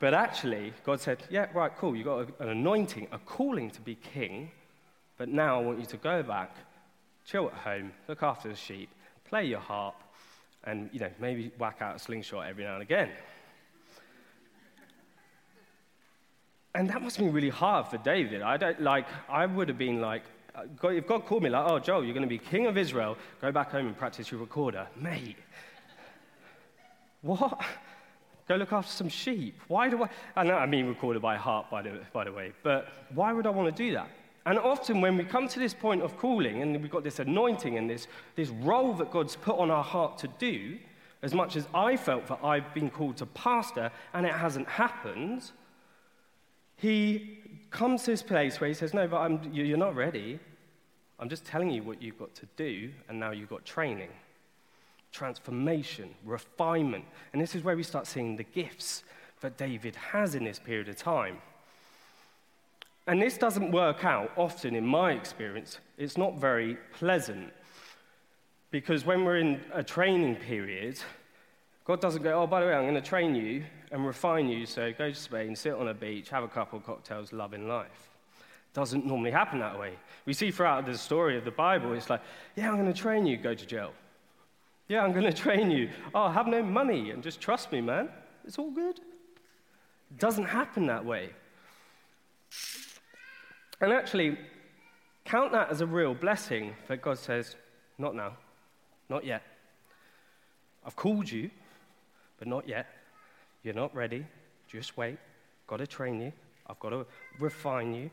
But 0.00 0.14
actually, 0.14 0.72
God 0.84 1.00
said, 1.00 1.24
Yeah, 1.28 1.46
right, 1.52 1.72
cool. 1.76 1.96
You've 1.96 2.06
got 2.06 2.40
an 2.40 2.48
anointing, 2.48 3.08
a 3.10 3.18
calling 3.18 3.70
to 3.70 3.80
be 3.80 3.96
king. 3.96 4.50
But 5.16 5.28
now 5.28 5.58
I 5.58 5.62
want 5.62 5.80
you 5.80 5.86
to 5.86 5.96
go 5.96 6.22
back, 6.22 6.54
chill 7.26 7.48
at 7.48 7.54
home, 7.54 7.92
look 8.06 8.22
after 8.22 8.48
the 8.48 8.54
sheep, 8.54 8.88
play 9.24 9.44
your 9.44 9.58
harp, 9.58 9.96
and 10.64 10.88
you 10.92 11.00
know, 11.00 11.10
maybe 11.18 11.50
whack 11.58 11.78
out 11.80 11.96
a 11.96 11.98
slingshot 11.98 12.46
every 12.46 12.64
now 12.64 12.74
and 12.74 12.82
again. 12.82 13.10
And 16.74 16.88
that 16.90 17.02
must 17.02 17.16
have 17.16 17.26
been 17.26 17.34
really 17.34 17.48
hard 17.48 17.86
for 17.86 17.98
David. 17.98 18.42
I 18.42 18.56
don't 18.56 18.80
like, 18.80 19.06
I 19.28 19.46
would 19.46 19.68
have 19.68 19.78
been 19.78 20.00
like, 20.00 20.22
if 20.82 21.06
God 21.06 21.24
called 21.24 21.42
me 21.42 21.50
like, 21.50 21.70
oh, 21.70 21.78
Joel, 21.78 22.04
you're 22.04 22.14
going 22.14 22.22
to 22.22 22.28
be 22.28 22.38
king 22.38 22.66
of 22.66 22.76
Israel, 22.76 23.16
go 23.40 23.50
back 23.52 23.70
home 23.70 23.86
and 23.86 23.96
practice 23.96 24.30
your 24.30 24.40
recorder. 24.40 24.86
Mate, 24.96 25.36
what? 27.22 27.60
Go 28.48 28.56
look 28.56 28.72
after 28.72 28.90
some 28.90 29.08
sheep. 29.08 29.60
Why 29.68 29.88
do 29.88 30.06
I? 30.36 30.42
Know 30.44 30.54
I 30.54 30.66
mean 30.66 30.86
recorded 30.86 31.20
by 31.20 31.36
heart, 31.36 31.70
by 31.70 31.82
the, 31.82 32.00
by 32.12 32.24
the 32.24 32.32
way, 32.32 32.52
but 32.62 32.88
why 33.14 33.32
would 33.32 33.46
I 33.46 33.50
want 33.50 33.74
to 33.74 33.82
do 33.82 33.92
that? 33.92 34.08
And 34.46 34.58
often 34.58 35.02
when 35.02 35.18
we 35.18 35.24
come 35.24 35.46
to 35.48 35.58
this 35.58 35.74
point 35.74 36.00
of 36.02 36.16
calling 36.16 36.62
and 36.62 36.80
we've 36.80 36.90
got 36.90 37.04
this 37.04 37.18
anointing 37.18 37.76
and 37.76 37.90
this, 37.90 38.06
this 38.34 38.48
role 38.48 38.94
that 38.94 39.10
God's 39.10 39.36
put 39.36 39.58
on 39.58 39.70
our 39.70 39.84
heart 39.84 40.16
to 40.18 40.28
do, 40.38 40.78
as 41.22 41.34
much 41.34 41.56
as 41.56 41.66
I 41.74 41.98
felt 41.98 42.26
that 42.28 42.38
I've 42.42 42.72
been 42.72 42.88
called 42.88 43.18
to 43.18 43.26
pastor 43.26 43.90
and 44.14 44.24
it 44.24 44.32
hasn't 44.32 44.66
happened, 44.66 45.50
he 46.78 47.38
comes 47.70 48.04
to 48.04 48.12
this 48.12 48.22
place 48.22 48.60
where 48.60 48.68
he 48.68 48.74
says, 48.74 48.94
No, 48.94 49.06
but 49.06 49.18
I'm, 49.18 49.52
you're 49.52 49.76
not 49.76 49.94
ready. 49.94 50.38
I'm 51.18 51.28
just 51.28 51.44
telling 51.44 51.70
you 51.70 51.82
what 51.82 52.00
you've 52.00 52.18
got 52.18 52.34
to 52.36 52.46
do, 52.56 52.90
and 53.08 53.18
now 53.18 53.32
you've 53.32 53.50
got 53.50 53.64
training, 53.64 54.10
transformation, 55.10 56.10
refinement. 56.24 57.04
And 57.32 57.42
this 57.42 57.56
is 57.56 57.64
where 57.64 57.76
we 57.76 57.82
start 57.82 58.06
seeing 58.06 58.36
the 58.36 58.44
gifts 58.44 59.02
that 59.40 59.56
David 59.56 59.96
has 59.96 60.36
in 60.36 60.44
this 60.44 60.60
period 60.60 60.88
of 60.88 60.96
time. 60.96 61.38
And 63.08 63.20
this 63.20 63.36
doesn't 63.36 63.72
work 63.72 64.04
out 64.04 64.30
often 64.36 64.76
in 64.76 64.86
my 64.86 65.12
experience. 65.12 65.78
It's 65.96 66.16
not 66.16 66.36
very 66.36 66.76
pleasant. 66.92 67.52
Because 68.70 69.04
when 69.04 69.24
we're 69.24 69.38
in 69.38 69.60
a 69.72 69.82
training 69.82 70.36
period, 70.36 71.00
God 71.84 72.00
doesn't 72.00 72.22
go, 72.22 72.42
oh, 72.42 72.46
by 72.46 72.60
the 72.60 72.66
way, 72.66 72.74
I'm 72.74 72.84
going 72.84 72.94
to 72.94 73.00
train 73.00 73.34
you 73.34 73.64
and 73.90 74.06
refine 74.06 74.48
you, 74.48 74.66
so 74.66 74.92
go 74.92 75.10
to 75.10 75.14
Spain, 75.14 75.56
sit 75.56 75.72
on 75.72 75.88
a 75.88 75.94
beach, 75.94 76.28
have 76.30 76.44
a 76.44 76.48
couple 76.48 76.78
of 76.78 76.84
cocktails, 76.84 77.32
love 77.32 77.54
in 77.54 77.68
life. 77.68 78.10
Doesn't 78.74 79.06
normally 79.06 79.30
happen 79.30 79.58
that 79.60 79.78
way. 79.78 79.94
We 80.26 80.32
see 80.34 80.50
throughout 80.50 80.86
the 80.86 80.96
story 80.96 81.36
of 81.36 81.44
the 81.44 81.50
Bible, 81.50 81.94
it's 81.94 82.10
like, 82.10 82.20
yeah, 82.54 82.68
I'm 82.68 82.76
going 82.76 82.92
to 82.92 82.98
train 82.98 83.26
you, 83.26 83.36
go 83.36 83.54
to 83.54 83.66
jail. 83.66 83.92
Yeah, 84.88 85.02
I'm 85.02 85.12
going 85.12 85.24
to 85.32 85.32
train 85.32 85.70
you. 85.70 85.90
Oh, 86.14 86.28
have 86.28 86.46
no 86.46 86.62
money 86.62 87.10
and 87.10 87.22
just 87.22 87.40
trust 87.40 87.72
me, 87.72 87.80
man. 87.80 88.08
It's 88.44 88.58
all 88.58 88.70
good. 88.70 89.00
Doesn't 90.18 90.44
happen 90.44 90.86
that 90.86 91.04
way. 91.04 91.30
And 93.80 93.92
actually, 93.92 94.38
count 95.24 95.52
that 95.52 95.70
as 95.70 95.80
a 95.80 95.86
real 95.86 96.14
blessing 96.14 96.74
that 96.88 97.02
God 97.02 97.18
says, 97.18 97.56
not 97.98 98.14
now, 98.14 98.36
not 99.08 99.24
yet. 99.24 99.42
I've 100.84 100.96
called 100.96 101.30
you, 101.30 101.50
but 102.38 102.48
not 102.48 102.68
yet. 102.68 102.86
You're 103.68 103.74
not 103.74 103.94
ready. 103.94 104.24
Just 104.66 104.96
wait. 104.96 105.18
Got 105.66 105.76
to 105.76 105.86
train 105.86 106.22
you. 106.22 106.32
I've 106.66 106.80
got 106.80 106.88
to 106.88 107.04
refine 107.38 107.92
you. 107.92 108.10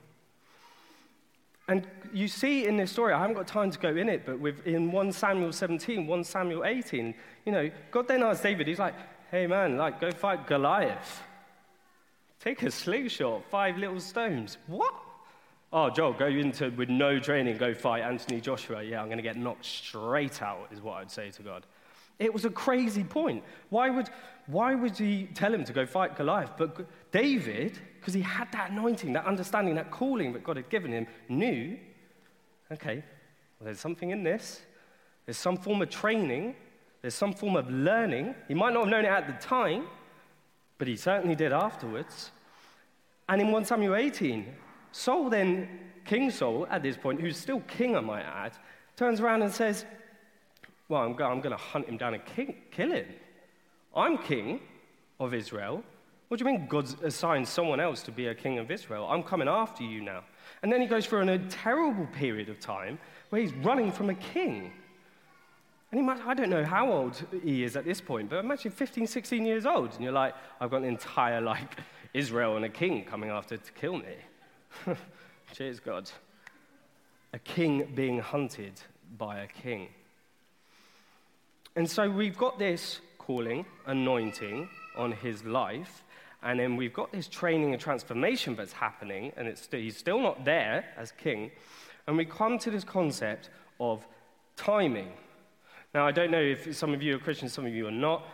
And 1.69 1.87
you 2.11 2.27
see 2.27 2.65
in 2.65 2.75
this 2.75 2.91
story, 2.91 3.13
I 3.13 3.21
haven't 3.21 3.37
got 3.37 3.47
time 3.47 3.71
to 3.71 3.79
go 3.79 3.95
in 3.95 4.09
it, 4.09 4.25
but 4.25 4.37
in 4.65 4.91
1 4.91 5.11
Samuel 5.13 5.53
17, 5.53 6.07
1 6.07 6.23
Samuel 6.25 6.65
18, 6.65 7.15
you 7.45 7.53
know, 7.53 7.71
God 7.89 8.05
then 8.05 8.21
asks 8.21 8.43
David, 8.43 8.67
he's 8.67 8.79
like, 8.79 8.95
hey 9.31 9.47
man, 9.47 9.77
like, 9.77 10.01
go 10.01 10.11
fight 10.11 10.45
Goliath. 10.45 11.23
Take 12.41 12.61
a 12.63 12.69
slingshot, 12.69 13.43
five 13.49 13.77
little 13.77 14.01
stones. 14.01 14.57
What? 14.67 14.93
Oh, 15.71 15.89
Joel, 15.89 16.11
go 16.11 16.27
into 16.27 16.69
with 16.71 16.89
no 16.89 17.17
training, 17.17 17.55
go 17.55 17.73
fight 17.73 18.03
Anthony 18.03 18.41
Joshua. 18.41 18.83
Yeah, 18.83 18.99
I'm 18.99 19.07
going 19.07 19.19
to 19.19 19.23
get 19.23 19.37
knocked 19.37 19.63
straight 19.63 20.41
out, 20.41 20.67
is 20.73 20.81
what 20.81 20.95
I'd 20.95 21.11
say 21.11 21.31
to 21.31 21.41
God. 21.43 21.65
It 22.17 22.33
was 22.33 22.45
a 22.45 22.49
crazy 22.49 23.03
point. 23.03 23.43
Why 23.69 23.89
would, 23.89 24.09
why 24.47 24.75
would 24.75 24.97
he 24.97 25.27
tell 25.33 25.53
him 25.53 25.65
to 25.65 25.73
go 25.73 25.85
fight 25.85 26.15
Goliath? 26.15 26.51
But 26.57 26.87
David, 27.11 27.77
because 27.99 28.13
he 28.13 28.21
had 28.21 28.51
that 28.53 28.71
anointing, 28.71 29.13
that 29.13 29.25
understanding, 29.25 29.75
that 29.75 29.91
calling 29.91 30.33
that 30.33 30.43
God 30.43 30.57
had 30.57 30.69
given 30.69 30.91
him, 30.91 31.07
knew 31.27 31.77
okay, 32.71 32.95
well, 32.95 33.65
there's 33.65 33.79
something 33.79 34.09
in 34.09 34.23
this. 34.23 34.61
There's 35.25 35.37
some 35.37 35.57
form 35.57 35.81
of 35.81 35.89
training, 35.89 36.55
there's 37.01 37.15
some 37.15 37.33
form 37.33 37.55
of 37.55 37.69
learning. 37.69 38.35
He 38.47 38.53
might 38.53 38.73
not 38.73 38.83
have 38.83 38.89
known 38.89 39.05
it 39.05 39.09
at 39.09 39.27
the 39.27 39.45
time, 39.45 39.87
but 40.77 40.87
he 40.87 40.95
certainly 40.95 41.35
did 41.35 41.51
afterwards. 41.51 42.31
And 43.27 43.41
in 43.41 43.51
1 43.51 43.65
Samuel 43.65 43.95
18, 43.95 44.45
Saul 44.91 45.29
then, 45.29 45.67
King 46.03 46.29
Saul 46.29 46.67
at 46.69 46.83
this 46.83 46.97
point, 46.97 47.19
who's 47.19 47.37
still 47.37 47.59
king, 47.61 47.95
I 47.95 48.01
might 48.01 48.23
add, 48.23 48.53
turns 48.95 49.19
around 49.19 49.41
and 49.41 49.51
says, 49.51 49.85
Well, 50.87 51.01
I'm, 51.01 51.15
going 51.15 51.41
to 51.41 51.57
hunt 51.57 51.87
him 51.87 51.97
down 51.97 52.13
and 52.13 52.23
kill 52.71 52.91
him. 52.91 53.07
I'm 53.95 54.17
king 54.17 54.59
of 55.19 55.33
Israel. 55.33 55.83
What 56.27 56.39
do 56.39 56.45
you 56.45 56.51
mean 56.51 56.67
God's 56.67 56.95
assigned 57.03 57.47
someone 57.47 57.79
else 57.79 58.01
to 58.03 58.11
be 58.11 58.27
a 58.27 58.35
king 58.35 58.59
of 58.59 58.69
Israel? 58.69 59.07
I'm 59.09 59.23
coming 59.23 59.47
after 59.47 59.83
you 59.83 60.01
now. 60.01 60.23
And 60.61 60.71
then 60.71 60.81
he 60.81 60.87
goes 60.87 61.05
through 61.05 61.27
a 61.29 61.37
terrible 61.37 62.07
period 62.07 62.49
of 62.49 62.59
time 62.59 62.99
where 63.29 63.41
he's 63.41 63.53
running 63.53 63.91
from 63.91 64.09
a 64.09 64.15
king. 64.15 64.71
And 65.91 65.99
he 65.99 66.05
must, 66.05 66.23
I 66.25 66.33
don't 66.33 66.49
know 66.49 66.65
how 66.65 66.91
old 66.91 67.23
he 67.43 67.63
is 67.63 67.75
at 67.75 67.85
this 67.85 68.01
point, 68.01 68.29
but 68.29 68.39
imagine 68.39 68.71
15, 68.71 69.07
16 69.07 69.45
years 69.45 69.65
old, 69.65 69.93
and 69.93 70.03
you're 70.03 70.11
like, 70.11 70.33
I've 70.59 70.71
got 70.71 70.77
an 70.77 70.87
entire 70.87 71.41
like 71.41 71.77
Israel 72.13 72.55
and 72.55 72.65
a 72.65 72.69
king 72.69 73.05
coming 73.05 73.29
after 73.29 73.57
to 73.57 73.71
kill 73.73 73.97
me. 73.97 74.15
Cheers, 75.53 75.79
God. 75.79 76.09
A 77.33 77.39
king 77.39 77.91
being 77.95 78.19
hunted 78.19 78.73
by 79.17 79.39
a 79.39 79.47
king. 79.47 79.89
And 81.75 81.89
so 81.89 82.09
we've 82.09 82.37
got 82.37 82.57
this 82.57 83.01
calling, 83.17 83.65
anointing 83.85 84.69
on 84.95 85.11
his 85.11 85.43
life, 85.43 86.05
and 86.41 86.59
then 86.59 86.77
we've 86.77 86.93
got 86.93 87.11
this 87.11 87.27
training 87.27 87.73
and 87.73 87.81
transformation 87.81 88.55
that's 88.55 88.71
happening, 88.71 89.33
and 89.35 89.47
it's, 89.47 89.67
he's 89.69 89.97
still 89.97 90.19
not 90.19 90.45
there 90.45 90.85
as 90.95 91.11
king. 91.11 91.51
And 92.07 92.15
we 92.15 92.23
come 92.23 92.57
to 92.59 92.71
this 92.71 92.83
concept 92.83 93.49
of 93.79 94.07
timing. 94.55 95.11
Now, 95.93 96.07
I 96.07 96.11
don't 96.11 96.31
know 96.31 96.41
if 96.41 96.75
some 96.77 96.93
of 96.93 97.01
you 97.01 97.15
are 97.15 97.19
Christians, 97.19 97.51
some 97.51 97.65
of 97.65 97.73
you 97.73 97.87
are 97.87 97.91
not, 97.91 98.25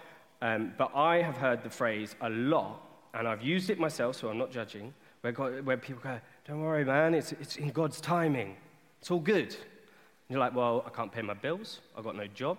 um, 0.42 0.74
but 0.78 0.92
I 0.94 1.22
have 1.22 1.38
heard 1.38 1.64
the 1.64 1.70
phrase 1.70 2.16
a 2.22 2.30
lot, 2.30 2.82
and 3.16 3.28
I've 3.28 3.42
used 3.42 3.72
it 3.72 3.80
myself, 3.80 4.18
so 4.18 4.30
I'm 4.30 4.38
not 4.38 4.52
judging, 4.52 4.94
where, 5.22 5.34
God, 5.34 5.66
where 5.66 5.78
people 5.78 6.02
go, 6.04 6.20
Don't 6.46 6.62
worry, 6.62 6.86
man, 6.86 7.16
it's, 7.16 7.32
it's 7.34 7.56
in 7.56 7.70
God's 7.70 8.02
timing. 8.02 8.56
It's 9.00 9.10
all 9.10 9.20
good. 9.20 9.50
And 9.50 10.30
you're 10.30 10.40
like, 10.40 10.56
Well, 10.56 10.84
I 10.86 10.90
can't 10.90 11.12
pay 11.12 11.22
my 11.24 11.34
bills, 11.34 11.80
I've 11.98 12.04
got 12.04 12.16
no 12.16 12.28
job, 12.28 12.58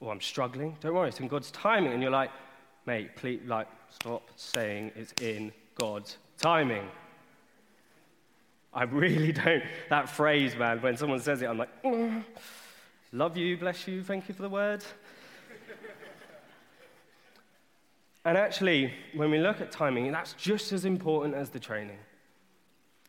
or 0.00 0.12
I'm 0.12 0.20
struggling. 0.20 0.76
Don't 0.80 0.94
worry, 0.94 1.08
it's 1.08 1.20
in 1.20 1.28
God's 1.28 1.50
timing. 1.50 1.92
And 1.92 2.02
you're 2.02 2.10
like, 2.10 2.30
Mate, 2.86 3.14
please, 3.14 3.40
like, 3.46 3.68
stop 3.90 4.30
saying 4.36 4.92
it's 4.96 5.12
in 5.20 5.52
God's 5.74 6.16
timing. 6.38 6.88
I 8.72 8.84
really 8.84 9.32
don't. 9.44 9.62
That 9.90 10.08
phrase, 10.08 10.56
man, 10.56 10.80
when 10.80 10.96
someone 10.96 11.20
says 11.20 11.42
it, 11.42 11.46
I'm 11.46 11.58
like, 11.58 11.82
mm, 11.82 12.24
love 13.12 13.36
you, 13.36 13.56
bless 13.56 13.86
you, 13.86 14.02
thank 14.02 14.28
you 14.28 14.34
for 14.34 14.42
the 14.42 14.48
word. 14.48 14.82
and 18.24 18.38
actually, 18.38 18.92
when 19.14 19.30
we 19.30 19.38
look 19.38 19.60
at 19.60 19.70
timing, 19.70 20.10
that's 20.10 20.32
just 20.34 20.72
as 20.72 20.84
important 20.84 21.34
as 21.34 21.50
the 21.50 21.60
training. 21.60 21.98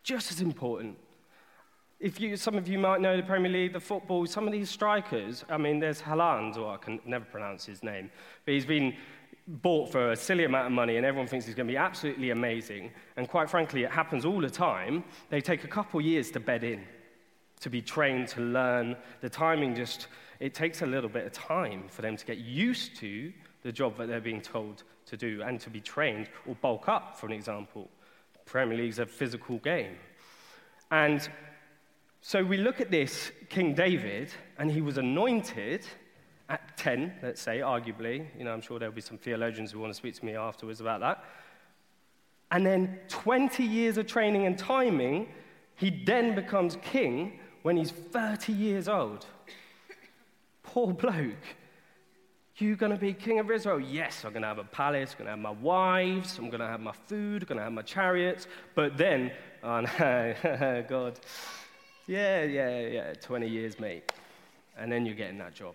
Just 0.02 0.30
as 0.30 0.40
important. 0.40 0.98
If 2.02 2.20
you, 2.20 2.36
some 2.36 2.56
of 2.56 2.66
you 2.66 2.80
might 2.80 3.00
know 3.00 3.16
the 3.16 3.22
Premier 3.22 3.52
League, 3.52 3.74
the 3.74 3.80
football, 3.80 4.26
some 4.26 4.44
of 4.44 4.52
these 4.52 4.68
strikers, 4.68 5.44
I 5.48 5.56
mean, 5.56 5.78
there's 5.78 6.02
Haaland, 6.02 6.56
or 6.56 6.74
I 6.74 6.76
can 6.76 6.98
never 7.06 7.24
pronounce 7.24 7.64
his 7.64 7.84
name, 7.84 8.10
but 8.44 8.54
he's 8.54 8.66
been 8.66 8.96
bought 9.46 9.92
for 9.92 10.10
a 10.10 10.16
silly 10.16 10.42
amount 10.42 10.66
of 10.66 10.72
money 10.72 10.96
and 10.96 11.06
everyone 11.06 11.28
thinks 11.28 11.46
he's 11.46 11.54
going 11.54 11.68
to 11.68 11.72
be 11.72 11.76
absolutely 11.76 12.30
amazing. 12.30 12.90
And 13.16 13.28
quite 13.28 13.48
frankly, 13.48 13.84
it 13.84 13.90
happens 13.92 14.24
all 14.24 14.40
the 14.40 14.50
time. 14.50 15.04
They 15.30 15.40
take 15.40 15.62
a 15.62 15.68
couple 15.68 16.00
years 16.00 16.32
to 16.32 16.40
bed 16.40 16.64
in, 16.64 16.82
to 17.60 17.70
be 17.70 17.80
trained, 17.80 18.26
to 18.30 18.40
learn. 18.40 18.96
The 19.20 19.30
timing 19.30 19.76
just, 19.76 20.08
it 20.40 20.54
takes 20.54 20.82
a 20.82 20.86
little 20.86 21.08
bit 21.08 21.24
of 21.24 21.30
time 21.30 21.84
for 21.86 22.02
them 22.02 22.16
to 22.16 22.26
get 22.26 22.38
used 22.38 22.96
to 22.96 23.32
the 23.62 23.70
job 23.70 23.96
that 23.98 24.08
they're 24.08 24.20
being 24.20 24.40
told 24.40 24.82
to 25.06 25.16
do 25.16 25.40
and 25.42 25.60
to 25.60 25.70
be 25.70 25.80
trained 25.80 26.26
or 26.48 26.56
bulk 26.56 26.88
up, 26.88 27.16
for 27.16 27.26
an 27.26 27.32
example. 27.32 27.88
Premier 28.44 28.76
League's 28.76 28.98
a 28.98 29.06
physical 29.06 29.58
game. 29.58 29.94
And 30.90 31.30
so 32.24 32.42
we 32.44 32.56
look 32.56 32.80
at 32.80 32.90
this 32.90 33.32
King 33.48 33.74
David, 33.74 34.30
and 34.56 34.70
he 34.70 34.80
was 34.80 34.96
anointed 34.96 35.84
at 36.48 36.76
10, 36.76 37.14
let's 37.20 37.42
say, 37.42 37.58
arguably. 37.58 38.26
You 38.38 38.44
know, 38.44 38.52
I'm 38.52 38.60
sure 38.60 38.78
there'll 38.78 38.94
be 38.94 39.00
some 39.00 39.18
theologians 39.18 39.72
who 39.72 39.80
want 39.80 39.90
to 39.90 39.96
speak 39.96 40.14
to 40.14 40.24
me 40.24 40.36
afterwards 40.36 40.80
about 40.80 41.00
that. 41.00 41.24
And 42.52 42.64
then 42.64 43.00
20 43.08 43.64
years 43.64 43.96
of 43.98 44.06
training 44.06 44.46
and 44.46 44.56
timing, 44.56 45.28
he 45.74 45.90
then 45.90 46.36
becomes 46.36 46.76
king 46.82 47.40
when 47.62 47.76
he's 47.76 47.90
30 47.90 48.52
years 48.52 48.86
old. 48.86 49.26
Poor 50.62 50.92
bloke. 50.92 51.34
You 52.56 52.76
going 52.76 52.92
to 52.92 52.98
be 52.98 53.12
king 53.14 53.40
of 53.40 53.50
Israel? 53.50 53.80
Yes, 53.80 54.24
I'm 54.24 54.30
going 54.32 54.42
to 54.42 54.48
have 54.48 54.58
a 54.58 54.64
palace, 54.64 55.12
I'm 55.12 55.24
going 55.24 55.26
to 55.26 55.30
have 55.32 55.38
my 55.40 55.62
wives, 55.62 56.38
I'm 56.38 56.48
going 56.48 56.60
to 56.60 56.66
have 56.68 56.80
my 56.80 56.92
food, 56.92 57.42
I'm 57.42 57.48
going 57.48 57.58
to 57.58 57.64
have 57.64 57.72
my 57.72 57.82
chariots. 57.82 58.46
But 58.76 58.96
then, 58.96 59.32
oh 59.64 59.80
no, 59.80 60.84
God. 60.88 61.18
Yeah, 62.06 62.42
yeah, 62.42 62.80
yeah, 62.80 63.14
20 63.14 63.48
years, 63.48 63.78
mate. 63.78 64.12
And 64.76 64.90
then 64.90 65.06
you're 65.06 65.14
getting 65.14 65.38
that 65.38 65.54
job. 65.54 65.74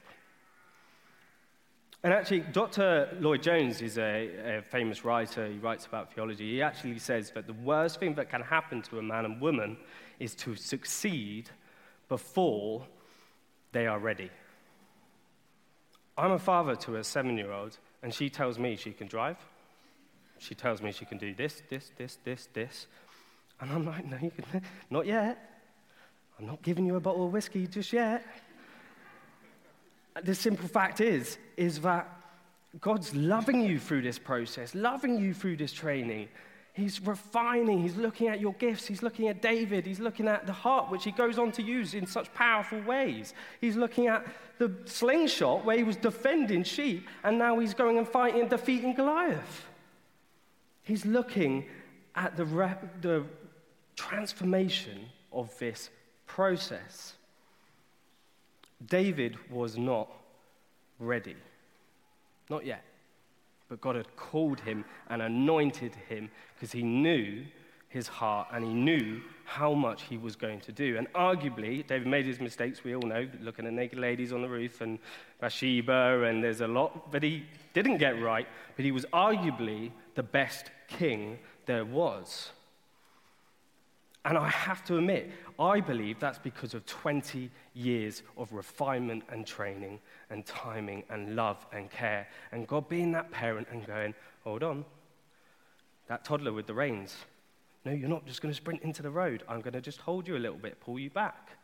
And 2.04 2.14
actually, 2.14 2.42
Dr. 2.42 3.10
Lloyd 3.20 3.42
Jones 3.42 3.82
is 3.82 3.98
a, 3.98 4.58
a, 4.58 4.62
famous 4.62 5.04
writer. 5.04 5.48
He 5.48 5.58
writes 5.58 5.86
about 5.86 6.14
theology. 6.14 6.52
He 6.52 6.62
actually 6.62 7.00
says 7.00 7.32
that 7.32 7.48
the 7.48 7.54
worst 7.54 8.00
thing 8.00 8.14
that 8.16 8.30
can 8.30 8.42
happen 8.42 8.82
to 8.84 9.00
a 9.00 9.02
man 9.02 9.26
and 9.26 9.42
woman 9.42 9.78
is 10.20 10.36
to 10.36 10.56
succeed 10.56 11.50
before 12.08 12.86
they 13.72 13.88
are 13.88 14.00
ready. 14.00 14.30
I'm 16.18 16.32
a 16.32 16.40
father 16.40 16.76
to 16.76 16.98
a 16.98 17.04
seven 17.04 17.38
year 17.38 17.52
old, 17.52 17.78
and 18.04 18.14
she 18.14 18.30
tells 18.30 18.60
me 18.60 18.76
she 18.76 18.92
can 18.92 19.08
drive. 19.08 19.38
She 20.40 20.56
tells 20.56 20.82
me 20.82 20.92
she 20.92 21.06
can 21.06 21.18
do 21.18 21.34
this, 21.34 21.64
this, 21.70 21.92
this, 21.98 22.20
this, 22.24 22.48
this. 22.54 22.88
And 23.60 23.72
I'm 23.72 23.86
like, 23.86 24.06
no, 24.06 24.18
you 24.22 24.32
can, 24.32 24.62
not 24.90 25.08
yet. 25.08 25.57
I'm 26.40 26.46
not 26.46 26.62
giving 26.62 26.86
you 26.86 26.96
a 26.96 27.00
bottle 27.00 27.26
of 27.26 27.34
whiskey 27.34 27.68
just 27.68 27.94
yet 27.94 28.26
the 30.24 30.36
simple 30.36 30.68
fact 30.68 31.02
is, 31.02 31.38
is 31.56 31.82
that 31.82 32.10
God's 32.82 33.16
loving 33.16 33.62
you 33.62 33.80
through 33.80 34.02
this 34.02 34.20
process, 34.20 34.76
loving 34.76 35.18
you 35.18 35.34
through 35.34 35.58
this 35.58 35.72
training. 35.72 36.30
He's 36.74 37.02
refining, 37.02 37.82
he's 37.82 37.96
looking 37.96 38.28
at 38.28 38.40
your 38.40 38.54
gifts, 38.54 38.86
he's 38.86 39.02
looking 39.02 39.30
at 39.30 39.42
David, 39.42 39.86
he's 39.86 40.00
looking 40.00 40.28
at 40.28 40.46
the 40.46 40.54
heart, 40.54 40.92
which 40.92 41.04
he 41.04 41.12
goes 41.12 41.40
on 41.40 41.52
to 41.54 41.64
use 41.64 41.96
in 41.96 42.06
such 42.06 42.32
powerful 42.36 42.80
ways. 42.82 43.34
He's 43.60 43.76
looking 43.76 44.08
at 44.08 44.28
the 44.60 44.72
slingshot 44.86 45.66
where 45.66 45.78
he 45.78 45.84
was 45.84 45.96
defending 45.96 46.64
sheep, 46.64 47.08
and 47.24 47.40
now 47.40 47.58
he's 47.58 47.74
going 47.74 47.98
and 47.98 48.08
fighting 48.08 48.42
and 48.42 48.50
defeating 48.50 48.94
Goliath. 48.94 49.66
He's 50.84 51.06
looking 51.06 51.66
at 52.16 52.38
the, 52.38 52.46
the 53.02 53.26
transformation 53.96 55.06
of 55.32 55.58
this 55.58 55.90
process. 56.28 57.14
David 58.86 59.38
was 59.50 59.78
not 59.78 60.10
ready. 61.00 61.36
Not 62.50 62.66
yet. 62.66 62.84
But 63.70 63.82
God 63.82 63.96
had 63.96 64.16
called 64.16 64.60
him 64.60 64.86
and 65.10 65.22
anointed 65.22 65.94
him 66.08 66.30
because 66.54 66.72
he 66.72 66.84
knew 66.84 67.44
his 67.90 68.08
heart 68.08 68.48
and 68.52 68.64
he 68.64 68.74
knew 68.74 69.22
how 69.44 69.74
much 69.74 70.04
he 70.04 70.18
was 70.18 70.36
going 70.36 70.60
to 70.62 70.72
do. 70.72 70.98
And 70.98 71.12
arguably, 71.14 71.86
David 71.88 72.08
made 72.08 72.26
his 72.26 72.40
mistakes, 72.40 72.84
we 72.84 72.96
all 72.96 73.02
know, 73.02 73.28
looking 73.42 73.66
at 73.66 73.74
naked 73.74 73.98
ladies 73.98 74.34
on 74.34 74.42
the 74.42 74.50
roof 74.50 74.82
and 74.82 75.00
Bathsheba, 75.40 76.24
and 76.24 76.44
there's 76.44 76.62
a 76.62 76.68
lot 76.68 77.12
that 77.12 77.24
he 77.24 77.46
didn't 77.74 77.98
get 77.98 78.22
right, 78.22 78.48
but 78.76 78.84
he 78.84 78.92
was 78.92 79.06
arguably 79.14 79.92
the 80.16 80.24
best 80.24 80.70
king 80.88 81.40
there 81.66 81.86
was. 81.86 82.52
And 84.26 84.38
I 84.38 84.50
have 84.50 84.84
to 84.86 84.98
admit, 84.98 85.32
I 85.60 85.80
believe 85.80 86.20
that's 86.20 86.38
because 86.38 86.74
of 86.74 86.86
20 86.86 87.50
years 87.74 88.22
of 88.38 88.54
refinement 88.54 89.24
and 89.30 89.46
training 89.46 90.00
and 90.30 90.46
timing 90.46 91.04
and 91.10 91.36
love 91.36 91.66
and 91.72 91.90
care. 91.90 92.28
And 92.52 92.68
God 92.68 92.88
being 92.88 93.12
that 93.14 93.32
parent 93.32 93.68
and 93.72 93.86
going, 93.86 94.14
hold 94.44 94.62
on, 94.62 94.86
that 96.08 96.24
toddler 96.24 96.54
with 96.54 96.68
the 96.68 96.74
reins, 96.74 97.16
No, 97.86 97.92
you're 97.92 98.10
not 98.10 98.26
just 98.26 98.42
going 98.42 98.52
to 98.52 98.56
sprint 98.56 98.82
into 98.82 99.02
the 99.02 99.10
road. 99.10 99.44
I'm 99.48 99.62
going 99.62 99.74
to 99.74 99.82
just 99.82 100.02
hold 100.02 100.28
you 100.28 100.38
a 100.38 100.40
little 100.40 100.58
bit, 100.58 100.80
pull 100.80 101.00
you 101.00 101.10
back. 101.10 101.58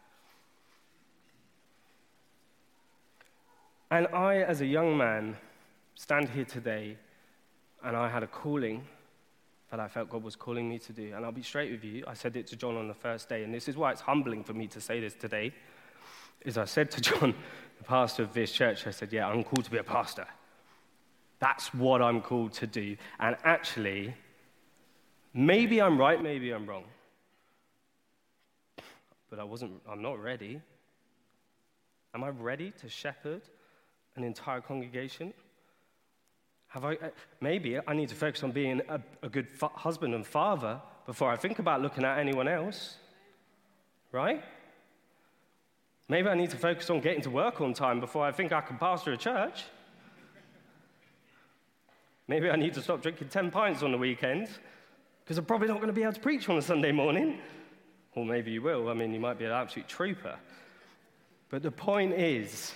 And 3.91 4.07
I, 4.07 4.37
as 4.37 4.61
a 4.61 4.65
young 4.65 4.97
man, 4.97 5.37
stand 5.93 6.29
here 6.29 6.45
today 6.45 6.97
and 7.83 7.95
I 7.95 8.09
had 8.09 8.23
a 8.23 8.27
calling 8.27 8.87
that 9.73 9.79
I 9.79 9.87
felt 9.87 10.07
God 10.07 10.21
was 10.21 10.35
calling 10.35 10.69
me 10.69 10.77
to 10.77 10.93
do. 10.93 11.13
And 11.15 11.25
I'll 11.25 11.31
be 11.31 11.41
straight 11.41 11.71
with 11.71 11.83
you. 11.83 12.03
I 12.05 12.13
said 12.13 12.35
it 12.35 12.45
to 12.47 12.55
John 12.55 12.77
on 12.77 12.87
the 12.87 12.93
first 12.93 13.27
day, 13.27 13.43
and 13.43 13.51
this 13.51 13.67
is 13.67 13.75
why 13.75 13.91
it's 13.91 14.01
humbling 14.01 14.43
for 14.43 14.53
me 14.53 14.67
to 14.67 14.79
say 14.79 14.99
this 14.99 15.15
today. 15.15 15.51
Is 16.45 16.59
I 16.59 16.65
said 16.65 16.91
to 16.91 17.01
John, 17.01 17.33
the 17.79 17.83
pastor 17.83 18.21
of 18.21 18.33
this 18.33 18.51
church, 18.51 18.85
I 18.85 18.91
said, 18.91 19.11
"Yeah, 19.11 19.27
I'm 19.27 19.43
called 19.43 19.65
to 19.65 19.71
be 19.71 19.79
a 19.79 19.83
pastor. 19.83 20.27
That's 21.39 21.73
what 21.73 22.03
I'm 22.03 22.21
called 22.21 22.53
to 22.53 22.67
do." 22.67 22.95
And 23.19 23.35
actually, 23.43 24.13
maybe 25.33 25.81
I'm 25.81 25.97
right, 25.97 26.21
maybe 26.21 26.51
I'm 26.51 26.67
wrong. 26.67 26.83
But 29.31 29.39
I 29.39 29.43
wasn't. 29.43 29.81
I'm 29.89 30.03
not 30.03 30.21
ready. 30.21 30.61
Am 32.13 32.23
I 32.23 32.29
ready 32.29 32.73
to 32.79 32.89
shepherd 32.89 33.41
an 34.17 34.23
entire 34.23 34.61
congregation? 34.61 35.33
Have 36.73 36.85
I, 36.85 36.93
uh, 36.93 37.09
maybe 37.39 37.77
I 37.87 37.93
need 37.93 38.09
to 38.09 38.15
focus 38.15 38.41
on 38.41 38.51
being 38.51 38.81
a, 38.89 38.99
a 39.21 39.29
good 39.29 39.47
fa- 39.47 39.69
husband 39.75 40.15
and 40.15 40.25
father 40.25 40.81
before 41.05 41.29
I 41.29 41.35
think 41.35 41.59
about 41.59 41.83
looking 41.83 42.03
at 42.03 42.17
anyone 42.17 42.47
else, 42.47 42.95
right? 44.11 44.43
Maybe 46.09 46.29
I 46.29 46.33
need 46.33 46.49
to 46.49 46.57
focus 46.57 46.89
on 46.89 46.99
getting 46.99 47.21
to 47.21 47.29
work 47.29 47.61
on 47.61 47.75
time 47.75 47.99
before 47.99 48.25
I 48.25 48.31
think 48.31 48.51
I 48.51 48.61
can 48.61 48.79
pastor 48.79 49.13
a 49.13 49.17
church. 49.17 49.65
Maybe 52.27 52.49
I 52.49 52.55
need 52.55 52.73
to 52.73 52.81
stop 52.81 53.03
drinking 53.03 53.29
10 53.29 53.51
pints 53.51 53.83
on 53.83 53.91
the 53.91 53.97
weekend 53.99 54.49
because 55.23 55.37
I'm 55.37 55.45
probably 55.45 55.67
not 55.67 55.75
going 55.75 55.87
to 55.87 55.93
be 55.93 56.01
able 56.01 56.13
to 56.13 56.19
preach 56.19 56.49
on 56.49 56.57
a 56.57 56.61
Sunday 56.63 56.91
morning. 56.91 57.37
Or 58.15 58.25
maybe 58.25 58.49
you 58.49 58.63
will. 58.63 58.89
I 58.89 58.95
mean, 58.95 59.13
you 59.13 59.19
might 59.19 59.37
be 59.37 59.45
an 59.45 59.51
absolute 59.51 59.87
trooper. 59.87 60.37
But 61.51 61.61
the 61.61 61.71
point 61.71 62.13
is, 62.13 62.73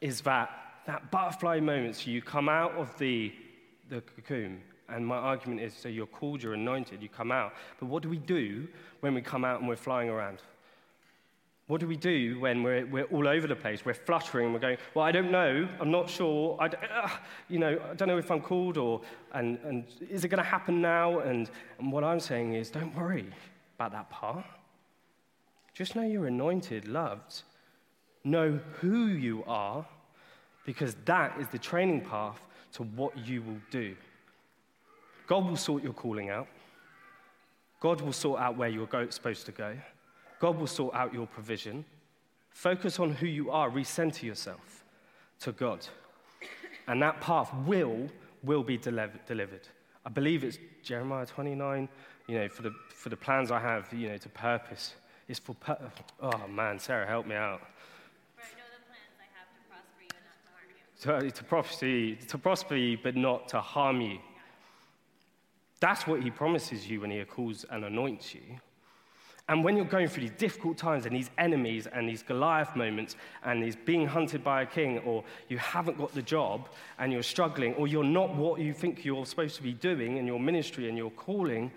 is 0.00 0.20
that 0.20 0.50
that 0.90 1.08
butterfly 1.12 1.60
moment, 1.60 1.94
so 1.94 2.10
you 2.10 2.20
come 2.20 2.48
out 2.48 2.72
of 2.72 2.96
the, 2.98 3.32
the 3.90 4.00
cocoon, 4.00 4.60
and 4.88 5.06
my 5.06 5.16
argument 5.16 5.60
is 5.60 5.72
so 5.72 5.88
you're 5.88 6.04
called, 6.04 6.42
you're 6.42 6.54
anointed, 6.54 7.00
you 7.00 7.08
come 7.08 7.30
out. 7.30 7.52
But 7.78 7.86
what 7.86 8.02
do 8.02 8.08
we 8.08 8.18
do 8.18 8.66
when 8.98 9.14
we 9.14 9.22
come 9.22 9.44
out 9.44 9.60
and 9.60 9.68
we're 9.68 9.76
flying 9.76 10.08
around? 10.08 10.38
What 11.68 11.80
do 11.80 11.86
we 11.86 11.96
do 11.96 12.40
when 12.40 12.64
we're, 12.64 12.84
we're 12.86 13.04
all 13.04 13.28
over 13.28 13.46
the 13.46 13.54
place? 13.54 13.84
We're 13.84 13.94
fluttering, 13.94 14.52
we're 14.52 14.58
going, 14.58 14.78
well, 14.94 15.04
I 15.04 15.12
don't 15.12 15.30
know, 15.30 15.68
I'm 15.78 15.92
not 15.92 16.10
sure, 16.10 16.56
I, 16.58 16.66
uh, 16.66 17.08
you 17.48 17.60
know, 17.60 17.80
I 17.88 17.94
don't 17.94 18.08
know 18.08 18.18
if 18.18 18.28
I'm 18.28 18.40
called 18.40 18.76
or, 18.76 19.00
and, 19.32 19.60
and 19.62 19.84
is 20.10 20.24
it 20.24 20.28
going 20.28 20.42
to 20.42 20.50
happen 20.50 20.82
now? 20.82 21.20
And, 21.20 21.48
and 21.78 21.92
what 21.92 22.02
I'm 22.02 22.18
saying 22.18 22.54
is, 22.54 22.68
don't 22.68 22.92
worry 22.96 23.26
about 23.76 23.92
that 23.92 24.10
part. 24.10 24.44
Just 25.72 25.94
know 25.94 26.02
you're 26.02 26.26
anointed, 26.26 26.88
loved. 26.88 27.42
Know 28.24 28.58
who 28.80 29.06
you 29.06 29.44
are 29.46 29.86
because 30.64 30.96
that 31.04 31.38
is 31.40 31.48
the 31.48 31.58
training 31.58 32.02
path 32.02 32.40
to 32.72 32.82
what 32.82 33.16
you 33.18 33.42
will 33.42 33.60
do. 33.70 33.96
God 35.26 35.46
will 35.46 35.56
sort 35.56 35.82
your 35.82 35.92
calling 35.92 36.30
out. 36.30 36.48
God 37.80 38.00
will 38.00 38.12
sort 38.12 38.40
out 38.40 38.56
where 38.56 38.68
you're 38.68 38.88
supposed 39.10 39.46
to 39.46 39.52
go. 39.52 39.76
God 40.38 40.58
will 40.58 40.66
sort 40.66 40.94
out 40.94 41.14
your 41.14 41.26
provision. 41.26 41.84
Focus 42.50 42.98
on 42.98 43.12
who 43.12 43.26
you 43.26 43.50
are, 43.50 43.70
recenter 43.70 44.24
yourself 44.24 44.84
to 45.40 45.52
God. 45.52 45.86
And 46.88 47.00
that 47.02 47.20
path 47.20 47.52
will, 47.66 48.08
will 48.42 48.62
be 48.62 48.76
delivered. 48.76 49.68
I 50.04 50.08
believe 50.08 50.44
it's 50.44 50.58
Jeremiah 50.82 51.26
29, 51.26 51.88
you 52.26 52.34
know, 52.38 52.48
for 52.48 52.62
the, 52.62 52.72
for 52.94 53.08
the 53.08 53.16
plans 53.16 53.50
I 53.50 53.60
have, 53.60 53.92
you 53.92 54.08
know, 54.08 54.16
to 54.16 54.28
purpose. 54.28 54.94
It's 55.28 55.38
for, 55.38 55.54
pur- 55.54 55.78
oh 56.20 56.48
man, 56.48 56.78
Sarah, 56.78 57.06
help 57.06 57.26
me 57.26 57.36
out. 57.36 57.60
To, 61.00 61.30
to, 61.30 61.44
prosper, 61.44 62.14
to 62.14 62.38
prosper 62.38 62.76
you, 62.76 62.98
but 63.02 63.16
not 63.16 63.48
to 63.48 63.60
harm 63.60 64.00
you. 64.00 64.18
That's 65.80 66.06
what 66.06 66.22
he 66.22 66.30
promises 66.30 66.88
you 66.88 67.00
when 67.00 67.10
he 67.10 67.24
calls 67.24 67.64
and 67.70 67.84
anoints 67.84 68.34
you. 68.34 68.42
And 69.48 69.64
when 69.64 69.76
you're 69.76 69.84
going 69.84 70.06
through 70.06 70.28
these 70.28 70.38
difficult 70.38 70.78
times 70.78 71.06
and 71.06 71.16
these 71.16 71.30
enemies 71.36 71.88
and 71.88 72.08
these 72.08 72.22
Goliath 72.22 72.76
moments 72.76 73.16
and 73.42 73.60
these 73.60 73.74
being 73.74 74.06
hunted 74.06 74.44
by 74.44 74.62
a 74.62 74.66
king, 74.66 74.98
or 75.00 75.24
you 75.48 75.58
haven't 75.58 75.98
got 75.98 76.14
the 76.14 76.22
job 76.22 76.68
and 77.00 77.12
you're 77.12 77.24
struggling, 77.24 77.74
or 77.74 77.88
you're 77.88 78.04
not 78.04 78.32
what 78.36 78.60
you 78.60 78.72
think 78.72 79.04
you're 79.04 79.26
supposed 79.26 79.56
to 79.56 79.62
be 79.62 79.72
doing 79.72 80.18
in 80.18 80.26
your 80.26 80.38
ministry 80.38 80.88
and 80.88 80.96
your 80.96 81.10
calling, 81.10 81.72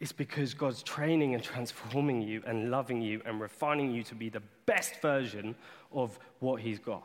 it's 0.00 0.10
because 0.10 0.54
God's 0.54 0.82
training 0.82 1.34
and 1.34 1.42
transforming 1.42 2.20
you 2.20 2.42
and 2.46 2.70
loving 2.70 3.00
you 3.00 3.22
and 3.24 3.40
refining 3.40 3.92
you 3.92 4.02
to 4.04 4.14
be 4.16 4.28
the 4.28 4.42
best 4.66 5.00
version 5.00 5.54
of 5.92 6.18
what 6.40 6.60
He's 6.60 6.80
got. 6.80 7.04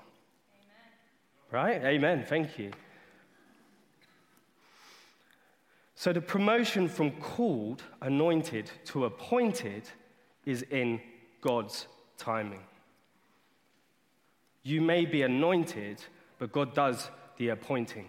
Right? 1.52 1.84
Amen. 1.84 2.26
Thank 2.28 2.60
you. 2.60 2.72
So 5.96 6.14
the 6.14 6.22
promotion 6.22 6.88
from 6.88 7.12
called, 7.12 7.84
anointed, 8.02 8.72
to 8.86 9.06
appointed 9.06 9.84
is 10.46 10.62
in 10.70 11.02
God's 11.42 11.88
timing. 12.18 12.62
You 14.64 14.82
may 14.82 15.06
be 15.06 15.24
anointed, 15.24 16.04
but 16.38 16.52
God 16.52 16.74
does 16.74 17.10
the 17.38 17.50
appointing. 17.50 18.08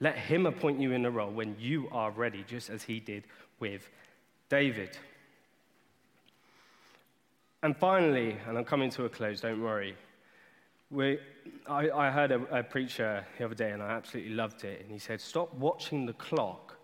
Let 0.00 0.16
Him 0.16 0.46
appoint 0.46 0.80
you 0.80 0.92
in 0.92 1.04
a 1.04 1.10
role 1.10 1.30
when 1.30 1.56
you 1.58 1.88
are 1.92 2.10
ready, 2.10 2.44
just 2.46 2.68
as 2.68 2.82
He 2.82 3.00
did 3.00 3.24
with 3.60 3.88
David. 4.48 4.96
And 7.62 7.76
finally, 7.76 8.36
and 8.48 8.58
I'm 8.58 8.64
coming 8.64 8.90
to 8.90 9.04
a 9.04 9.08
close, 9.08 9.40
don't 9.40 9.62
worry. 9.62 9.96
We, 10.94 11.18
I, 11.66 11.90
I, 11.90 12.10
heard 12.10 12.30
a, 12.30 12.58
a, 12.58 12.62
preacher 12.62 13.26
the 13.36 13.46
other 13.46 13.54
day, 13.56 13.72
and 13.72 13.82
I 13.82 13.90
absolutely 13.90 14.32
loved 14.32 14.62
it. 14.62 14.80
And 14.80 14.92
he 14.92 15.00
said, 15.00 15.20
Stop 15.20 15.52
watching 15.54 16.06
the 16.06 16.12
clock 16.12 16.76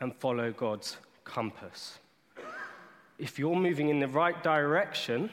and 0.00 0.16
follow 0.16 0.50
God's 0.50 0.96
compass. 1.24 1.98
If 3.18 3.38
you're 3.38 3.54
moving 3.54 3.90
in 3.90 4.00
the 4.00 4.08
right 4.08 4.42
direction 4.42 5.28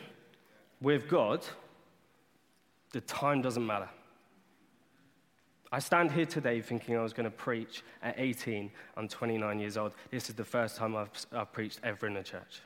with 0.82 1.08
God, 1.08 1.46
the 2.92 3.00
time 3.00 3.42
doesn't 3.42 3.66
matter. 3.66 3.88
I 5.72 5.80
stand 5.80 6.12
here 6.12 6.26
today 6.26 6.60
thinking 6.60 6.98
I 6.98 7.04
was 7.04 7.14
going 7.14 7.24
to 7.24 7.32
preach 7.32 7.82
at 8.04 8.16
18. 8.18 8.72
I'm 8.98 9.08
29 9.08 9.58
years 9.58 9.78
old. 9.78 9.94
This 10.12 10.28
is 10.30 10.36
the 10.36 10.44
first 10.44 10.76
time 10.76 10.98
I've, 10.98 11.12
I've 11.32 11.54
preached 11.54 11.80
ever 11.82 12.08
in 12.08 12.18
a 12.18 12.24
church. 12.24 12.60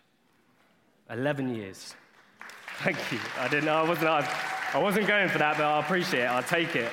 11 1.11 1.53
years. 1.53 1.93
Thank 2.79 2.97
you. 3.11 3.19
I 3.39 3.47
didn't 3.47 3.65
know 3.65 3.75
I 3.75 3.87
wasn't. 3.87 4.07
I 4.07 4.54
wasn't 4.77 5.07
going 5.07 5.29
for 5.29 5.37
that, 5.37 5.57
but 5.57 5.65
I 5.65 5.79
appreciate 5.79 6.23
it. 6.23 6.25
I'll 6.25 6.43
take 6.43 6.75
it. 6.75 6.91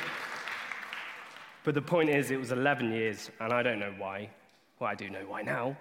But 1.65 1.75
the 1.75 1.83
point 1.83 2.11
is, 2.11 2.31
it 2.31 2.39
was 2.39 2.53
11 2.53 2.93
years, 2.93 3.31
and 3.41 3.53
I 3.53 3.63
don't 3.63 3.79
know 3.79 3.93
why. 3.99 4.31
Well, 4.79 4.91
I 4.91 4.95
do 4.95 5.11
know 5.11 5.25
why 5.27 5.43
now, 5.43 5.77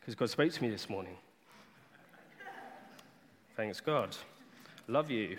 because 0.00 0.14
God 0.14 0.30
spoke 0.30 0.52
to 0.52 0.62
me 0.62 0.70
this 0.70 0.90
morning. 0.90 1.16
Thanks 3.56 3.80
God. 3.80 4.16
Love 4.88 5.10
you 5.10 5.38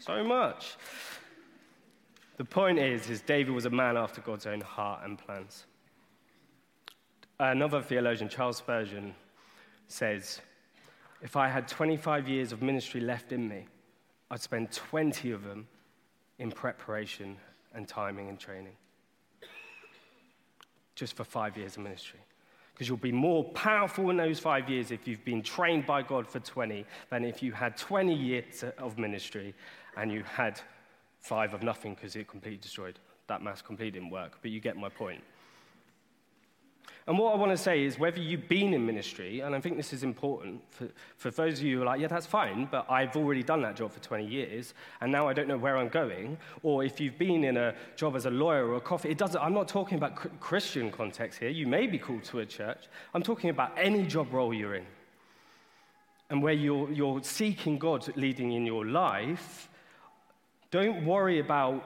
so 0.00 0.24
much. 0.24 0.76
The 2.36 2.44
point 2.44 2.78
is, 2.78 3.08
is 3.08 3.20
David 3.20 3.54
was 3.54 3.66
a 3.66 3.70
man 3.70 3.96
after 3.96 4.20
God's 4.20 4.46
own 4.46 4.60
heart 4.60 5.02
and 5.04 5.16
plans. 5.16 5.66
Another 7.38 7.80
theologian, 7.80 8.28
Charles 8.28 8.56
Spurgeon, 8.56 9.14
says, 9.86 10.40
if 11.20 11.36
I 11.36 11.48
had 11.48 11.68
25 11.68 12.28
years 12.28 12.52
of 12.52 12.62
ministry 12.62 13.00
left 13.00 13.32
in 13.32 13.48
me, 13.48 13.66
I'd 14.32 14.40
spend 14.40 14.72
20 14.72 15.30
of 15.32 15.44
them 15.44 15.68
in 16.38 16.50
preparation 16.50 17.36
and 17.74 17.86
timing 17.86 18.30
and 18.30 18.40
training. 18.40 18.72
Just 20.94 21.14
for 21.14 21.22
five 21.22 21.58
years 21.58 21.76
of 21.76 21.82
ministry. 21.82 22.18
Because 22.72 22.88
you'll 22.88 22.96
be 22.96 23.12
more 23.12 23.44
powerful 23.44 24.08
in 24.08 24.16
those 24.16 24.38
five 24.38 24.70
years 24.70 24.90
if 24.90 25.06
you've 25.06 25.24
been 25.26 25.42
trained 25.42 25.84
by 25.84 26.00
God 26.00 26.26
for 26.26 26.40
20 26.40 26.86
than 27.10 27.26
if 27.26 27.42
you 27.42 27.52
had 27.52 27.76
20 27.76 28.14
years 28.14 28.64
of 28.78 28.98
ministry 28.98 29.54
and 29.98 30.10
you 30.10 30.22
had 30.22 30.58
five 31.20 31.52
of 31.52 31.62
nothing 31.62 31.94
because 31.94 32.16
it 32.16 32.26
completely 32.26 32.58
destroyed. 32.58 32.98
That 33.26 33.42
mass 33.42 33.60
completely 33.60 34.00
didn't 34.00 34.10
work, 34.10 34.38
but 34.40 34.50
you 34.50 34.60
get 34.60 34.78
my 34.78 34.88
point. 34.88 35.22
And 37.06 37.18
what 37.18 37.34
I 37.34 37.36
want 37.36 37.50
to 37.50 37.56
say 37.56 37.82
is 37.82 37.98
whether 37.98 38.20
you've 38.20 38.48
been 38.48 38.72
in 38.72 38.86
ministry, 38.86 39.40
and 39.40 39.56
I 39.56 39.60
think 39.60 39.76
this 39.76 39.92
is 39.92 40.04
important 40.04 40.62
for, 40.70 40.88
for 41.16 41.30
those 41.32 41.58
of 41.58 41.64
you 41.64 41.76
who 41.76 41.82
are 41.82 41.86
like, 41.86 42.00
yeah, 42.00 42.06
that's 42.06 42.26
fine, 42.26 42.68
but 42.70 42.88
I've 42.88 43.16
already 43.16 43.42
done 43.42 43.60
that 43.62 43.74
job 43.74 43.90
for 43.90 43.98
20 43.98 44.24
years, 44.24 44.74
and 45.00 45.10
now 45.10 45.26
I 45.26 45.32
don't 45.32 45.48
know 45.48 45.58
where 45.58 45.76
I'm 45.76 45.88
going, 45.88 46.38
or 46.62 46.84
if 46.84 47.00
you've 47.00 47.18
been 47.18 47.42
in 47.42 47.56
a 47.56 47.74
job 47.96 48.14
as 48.14 48.26
a 48.26 48.30
lawyer 48.30 48.68
or 48.68 48.76
a 48.76 48.80
coffee, 48.80 49.10
it 49.10 49.18
doesn't, 49.18 49.40
I'm 49.40 49.52
not 49.52 49.66
talking 49.66 49.98
about 49.98 50.40
Christian 50.40 50.92
context 50.92 51.40
here. 51.40 51.48
You 51.48 51.66
may 51.66 51.88
be 51.88 51.98
called 51.98 52.22
to 52.24 52.38
a 52.38 52.46
church. 52.46 52.84
I'm 53.14 53.22
talking 53.22 53.50
about 53.50 53.72
any 53.76 54.06
job 54.06 54.32
role 54.32 54.54
you're 54.54 54.76
in. 54.76 54.86
And 56.30 56.40
where 56.40 56.54
you're, 56.54 56.90
you're 56.90 57.22
seeking 57.22 57.78
God 57.78 58.16
leading 58.16 58.52
in 58.52 58.64
your 58.64 58.86
life, 58.86 59.68
don't 60.70 61.04
worry 61.04 61.40
about 61.40 61.84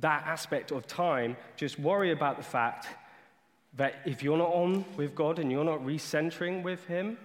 that 0.00 0.22
aspect 0.26 0.70
of 0.70 0.86
time. 0.86 1.36
Just 1.56 1.78
worry 1.78 2.12
about 2.12 2.36
the 2.36 2.42
fact 2.42 2.86
that 3.78 3.94
if 4.04 4.22
you're 4.22 4.36
not 4.36 4.52
on 4.52 4.84
with 4.96 5.14
God 5.14 5.38
and 5.38 5.50
you're 5.50 5.64
not 5.64 5.80
recentering 5.84 6.62
with 6.62 6.84
Him, 6.86 7.16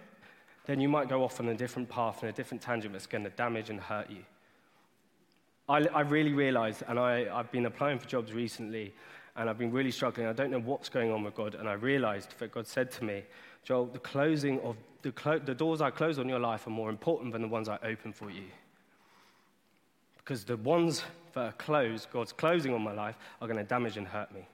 then 0.66 0.80
you 0.80 0.88
might 0.88 1.10
go 1.10 1.24
off 1.24 1.40
on 1.40 1.50
a 1.50 1.56
different 1.56 1.90
path 1.90 2.22
and 2.22 2.30
a 2.30 2.34
different 2.34 2.62
tangent 2.62 2.94
that's 2.94 3.08
going 3.08 3.24
to 3.24 3.30
damage 3.32 3.70
and 3.70 3.80
hurt 3.80 4.10
you. 4.10 4.24
I, 5.68 5.80
I 5.88 6.02
really 6.02 6.32
realized, 6.32 6.84
and 6.88 7.00
I, 7.00 7.28
I've 7.34 7.52
been 7.52 7.66
applying 7.66 7.98
for 7.98 8.08
jobs 8.08 8.34
recently, 8.34 8.94
and 9.36 9.50
I've 9.50 9.58
been 9.58 9.72
really 9.72 9.92
struggling. 9.92 10.28
I 10.28 10.34
don't 10.34 10.52
know 10.52 10.60
what's 10.60 10.90
going 10.90 11.12
on 11.12 11.24
with 11.24 11.36
God, 11.36 11.56
and 11.56 11.68
I 11.68 11.74
realized 11.74 12.38
that 12.38 12.52
God 12.52 12.68
said 12.68 12.92
to 12.92 13.04
me, 13.04 13.24
Joel, 13.64 13.88
the 13.88 14.00
closing 14.00 14.60
of 14.62 14.76
the, 15.02 15.12
clo- 15.12 15.40
the 15.40 15.56
doors 15.56 15.82
I 15.82 15.90
close 15.90 16.20
on 16.20 16.30
your 16.30 16.40
life 16.40 16.68
are 16.68 16.72
more 16.72 16.90
important 16.90 17.34
than 17.34 17.42
the 17.42 17.48
ones 17.48 17.68
I 17.68 17.80
open 17.84 18.14
for 18.14 18.30
you. 18.30 18.44
Because 20.18 20.44
the 20.46 20.58
ones 20.58 21.04
that 21.34 21.40
are 21.40 21.52
closed, 21.54 22.10
God's 22.12 22.32
closing 22.32 22.74
on 22.74 22.82
my 22.84 22.94
life, 22.94 23.18
are 23.42 23.48
going 23.48 23.58
to 23.58 23.64
damage 23.64 23.98
and 23.98 24.08
hurt 24.08 24.32
me. 24.34 24.48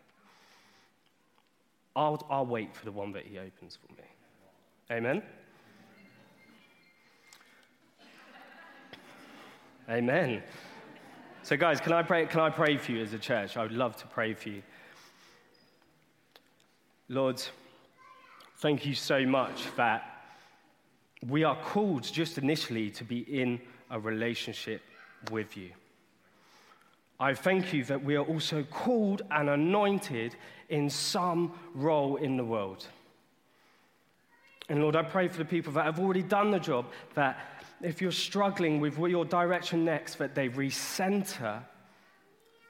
I'll, 1.96 2.26
I'll 2.30 2.46
wait 2.46 2.76
for 2.76 2.86
the 2.86 2.92
one 2.92 3.12
that 3.14 3.26
He 3.26 3.38
opens 3.38 3.78
for 3.78 3.92
me. 3.94 4.08
Amen? 4.92 5.22
Amen. 9.90 10.44
So, 11.42 11.58
guys, 11.58 11.80
can 11.80 11.94
I, 11.94 12.04
pray, 12.04 12.28
can 12.28 12.42
I 12.42 12.50
pray 12.50 12.78
for 12.78 12.92
you 12.92 13.02
as 13.02 13.14
a 13.14 13.18
church? 13.18 13.58
I 13.58 13.64
would 13.64 13.72
love 13.72 13.96
to 13.98 14.08
pray 14.08 14.34
for 14.34 14.50
you. 14.50 14.62
Lord, 17.08 17.42
thank 18.58 18.86
you 18.86 18.94
so 18.94 19.26
much 19.26 19.64
that 19.76 20.04
we 21.28 21.44
are 21.44 21.56
called 21.56 22.04
just 22.04 22.38
initially 22.38 22.92
to 22.92 23.04
be 23.04 23.20
in 23.20 23.60
a 23.90 24.00
relationship 24.00 24.82
with 25.32 25.58
you. 25.58 25.72
I 27.20 27.34
thank 27.34 27.74
you 27.74 27.84
that 27.86 28.04
we 28.04 28.16
are 28.16 28.24
also 28.24 28.64
called 28.64 29.24
and 29.30 29.50
anointed 29.50 30.36
in 30.70 30.90
some 30.90 31.54
role 31.74 32.16
in 32.16 32.38
the 32.38 32.46
world. 32.46 32.88
And 34.70 34.82
Lord, 34.82 34.96
I 34.96 35.04
pray 35.04 35.28
for 35.28 35.38
the 35.38 35.46
people 35.46 35.74
that 35.74 35.86
have 35.86 36.00
already 36.00 36.22
done 36.22 36.52
the 36.52 36.60
job, 36.60 36.86
that 37.16 37.38
if 37.82 38.02
you're 38.02 38.12
struggling 38.12 38.80
with 38.80 38.98
your 38.98 39.26
direction 39.26 39.84
next, 39.84 40.16
that 40.16 40.36
they 40.36 40.48
recenter 40.48 41.62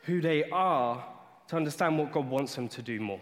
who 0.04 0.22
they 0.22 0.50
are 0.50 1.06
to 1.50 1.56
understand 1.56 1.98
what 1.98 2.12
God 2.12 2.30
wants 2.30 2.56
them 2.56 2.68
to 2.70 2.82
do 2.82 3.00
more. 3.00 3.20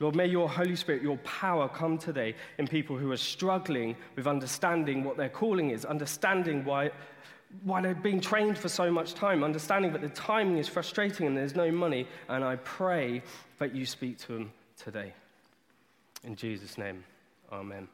Lord, 0.00 0.14
may 0.14 0.26
your 0.26 0.48
Holy 0.48 0.76
Spirit, 0.76 1.02
your 1.02 1.16
power 1.18 1.68
come 1.68 1.98
today 1.98 2.36
in 2.58 2.68
people 2.68 2.96
who 2.96 3.10
are 3.10 3.16
struggling 3.16 3.96
with 4.14 4.28
understanding 4.28 5.02
what 5.02 5.16
their 5.16 5.28
calling 5.28 5.70
is, 5.70 5.84
understanding 5.84 6.64
why, 6.64 6.90
why 7.64 7.80
they've 7.80 8.02
been 8.02 8.20
trained 8.20 8.58
for 8.58 8.68
so 8.68 8.90
much 8.90 9.14
time, 9.14 9.42
understanding 9.42 9.92
that 9.92 10.02
the 10.02 10.08
timing 10.10 10.58
is 10.58 10.68
frustrating 10.68 11.26
and 11.26 11.36
there's 11.36 11.56
no 11.56 11.70
money. 11.70 12.06
And 12.28 12.44
I 12.44 12.56
pray 12.56 13.22
that 13.58 13.74
you 13.74 13.86
speak 13.86 14.18
to 14.18 14.34
them 14.34 14.52
today. 14.76 15.12
In 16.24 16.36
Jesus' 16.36 16.76
name, 16.76 17.04
amen. 17.52 17.88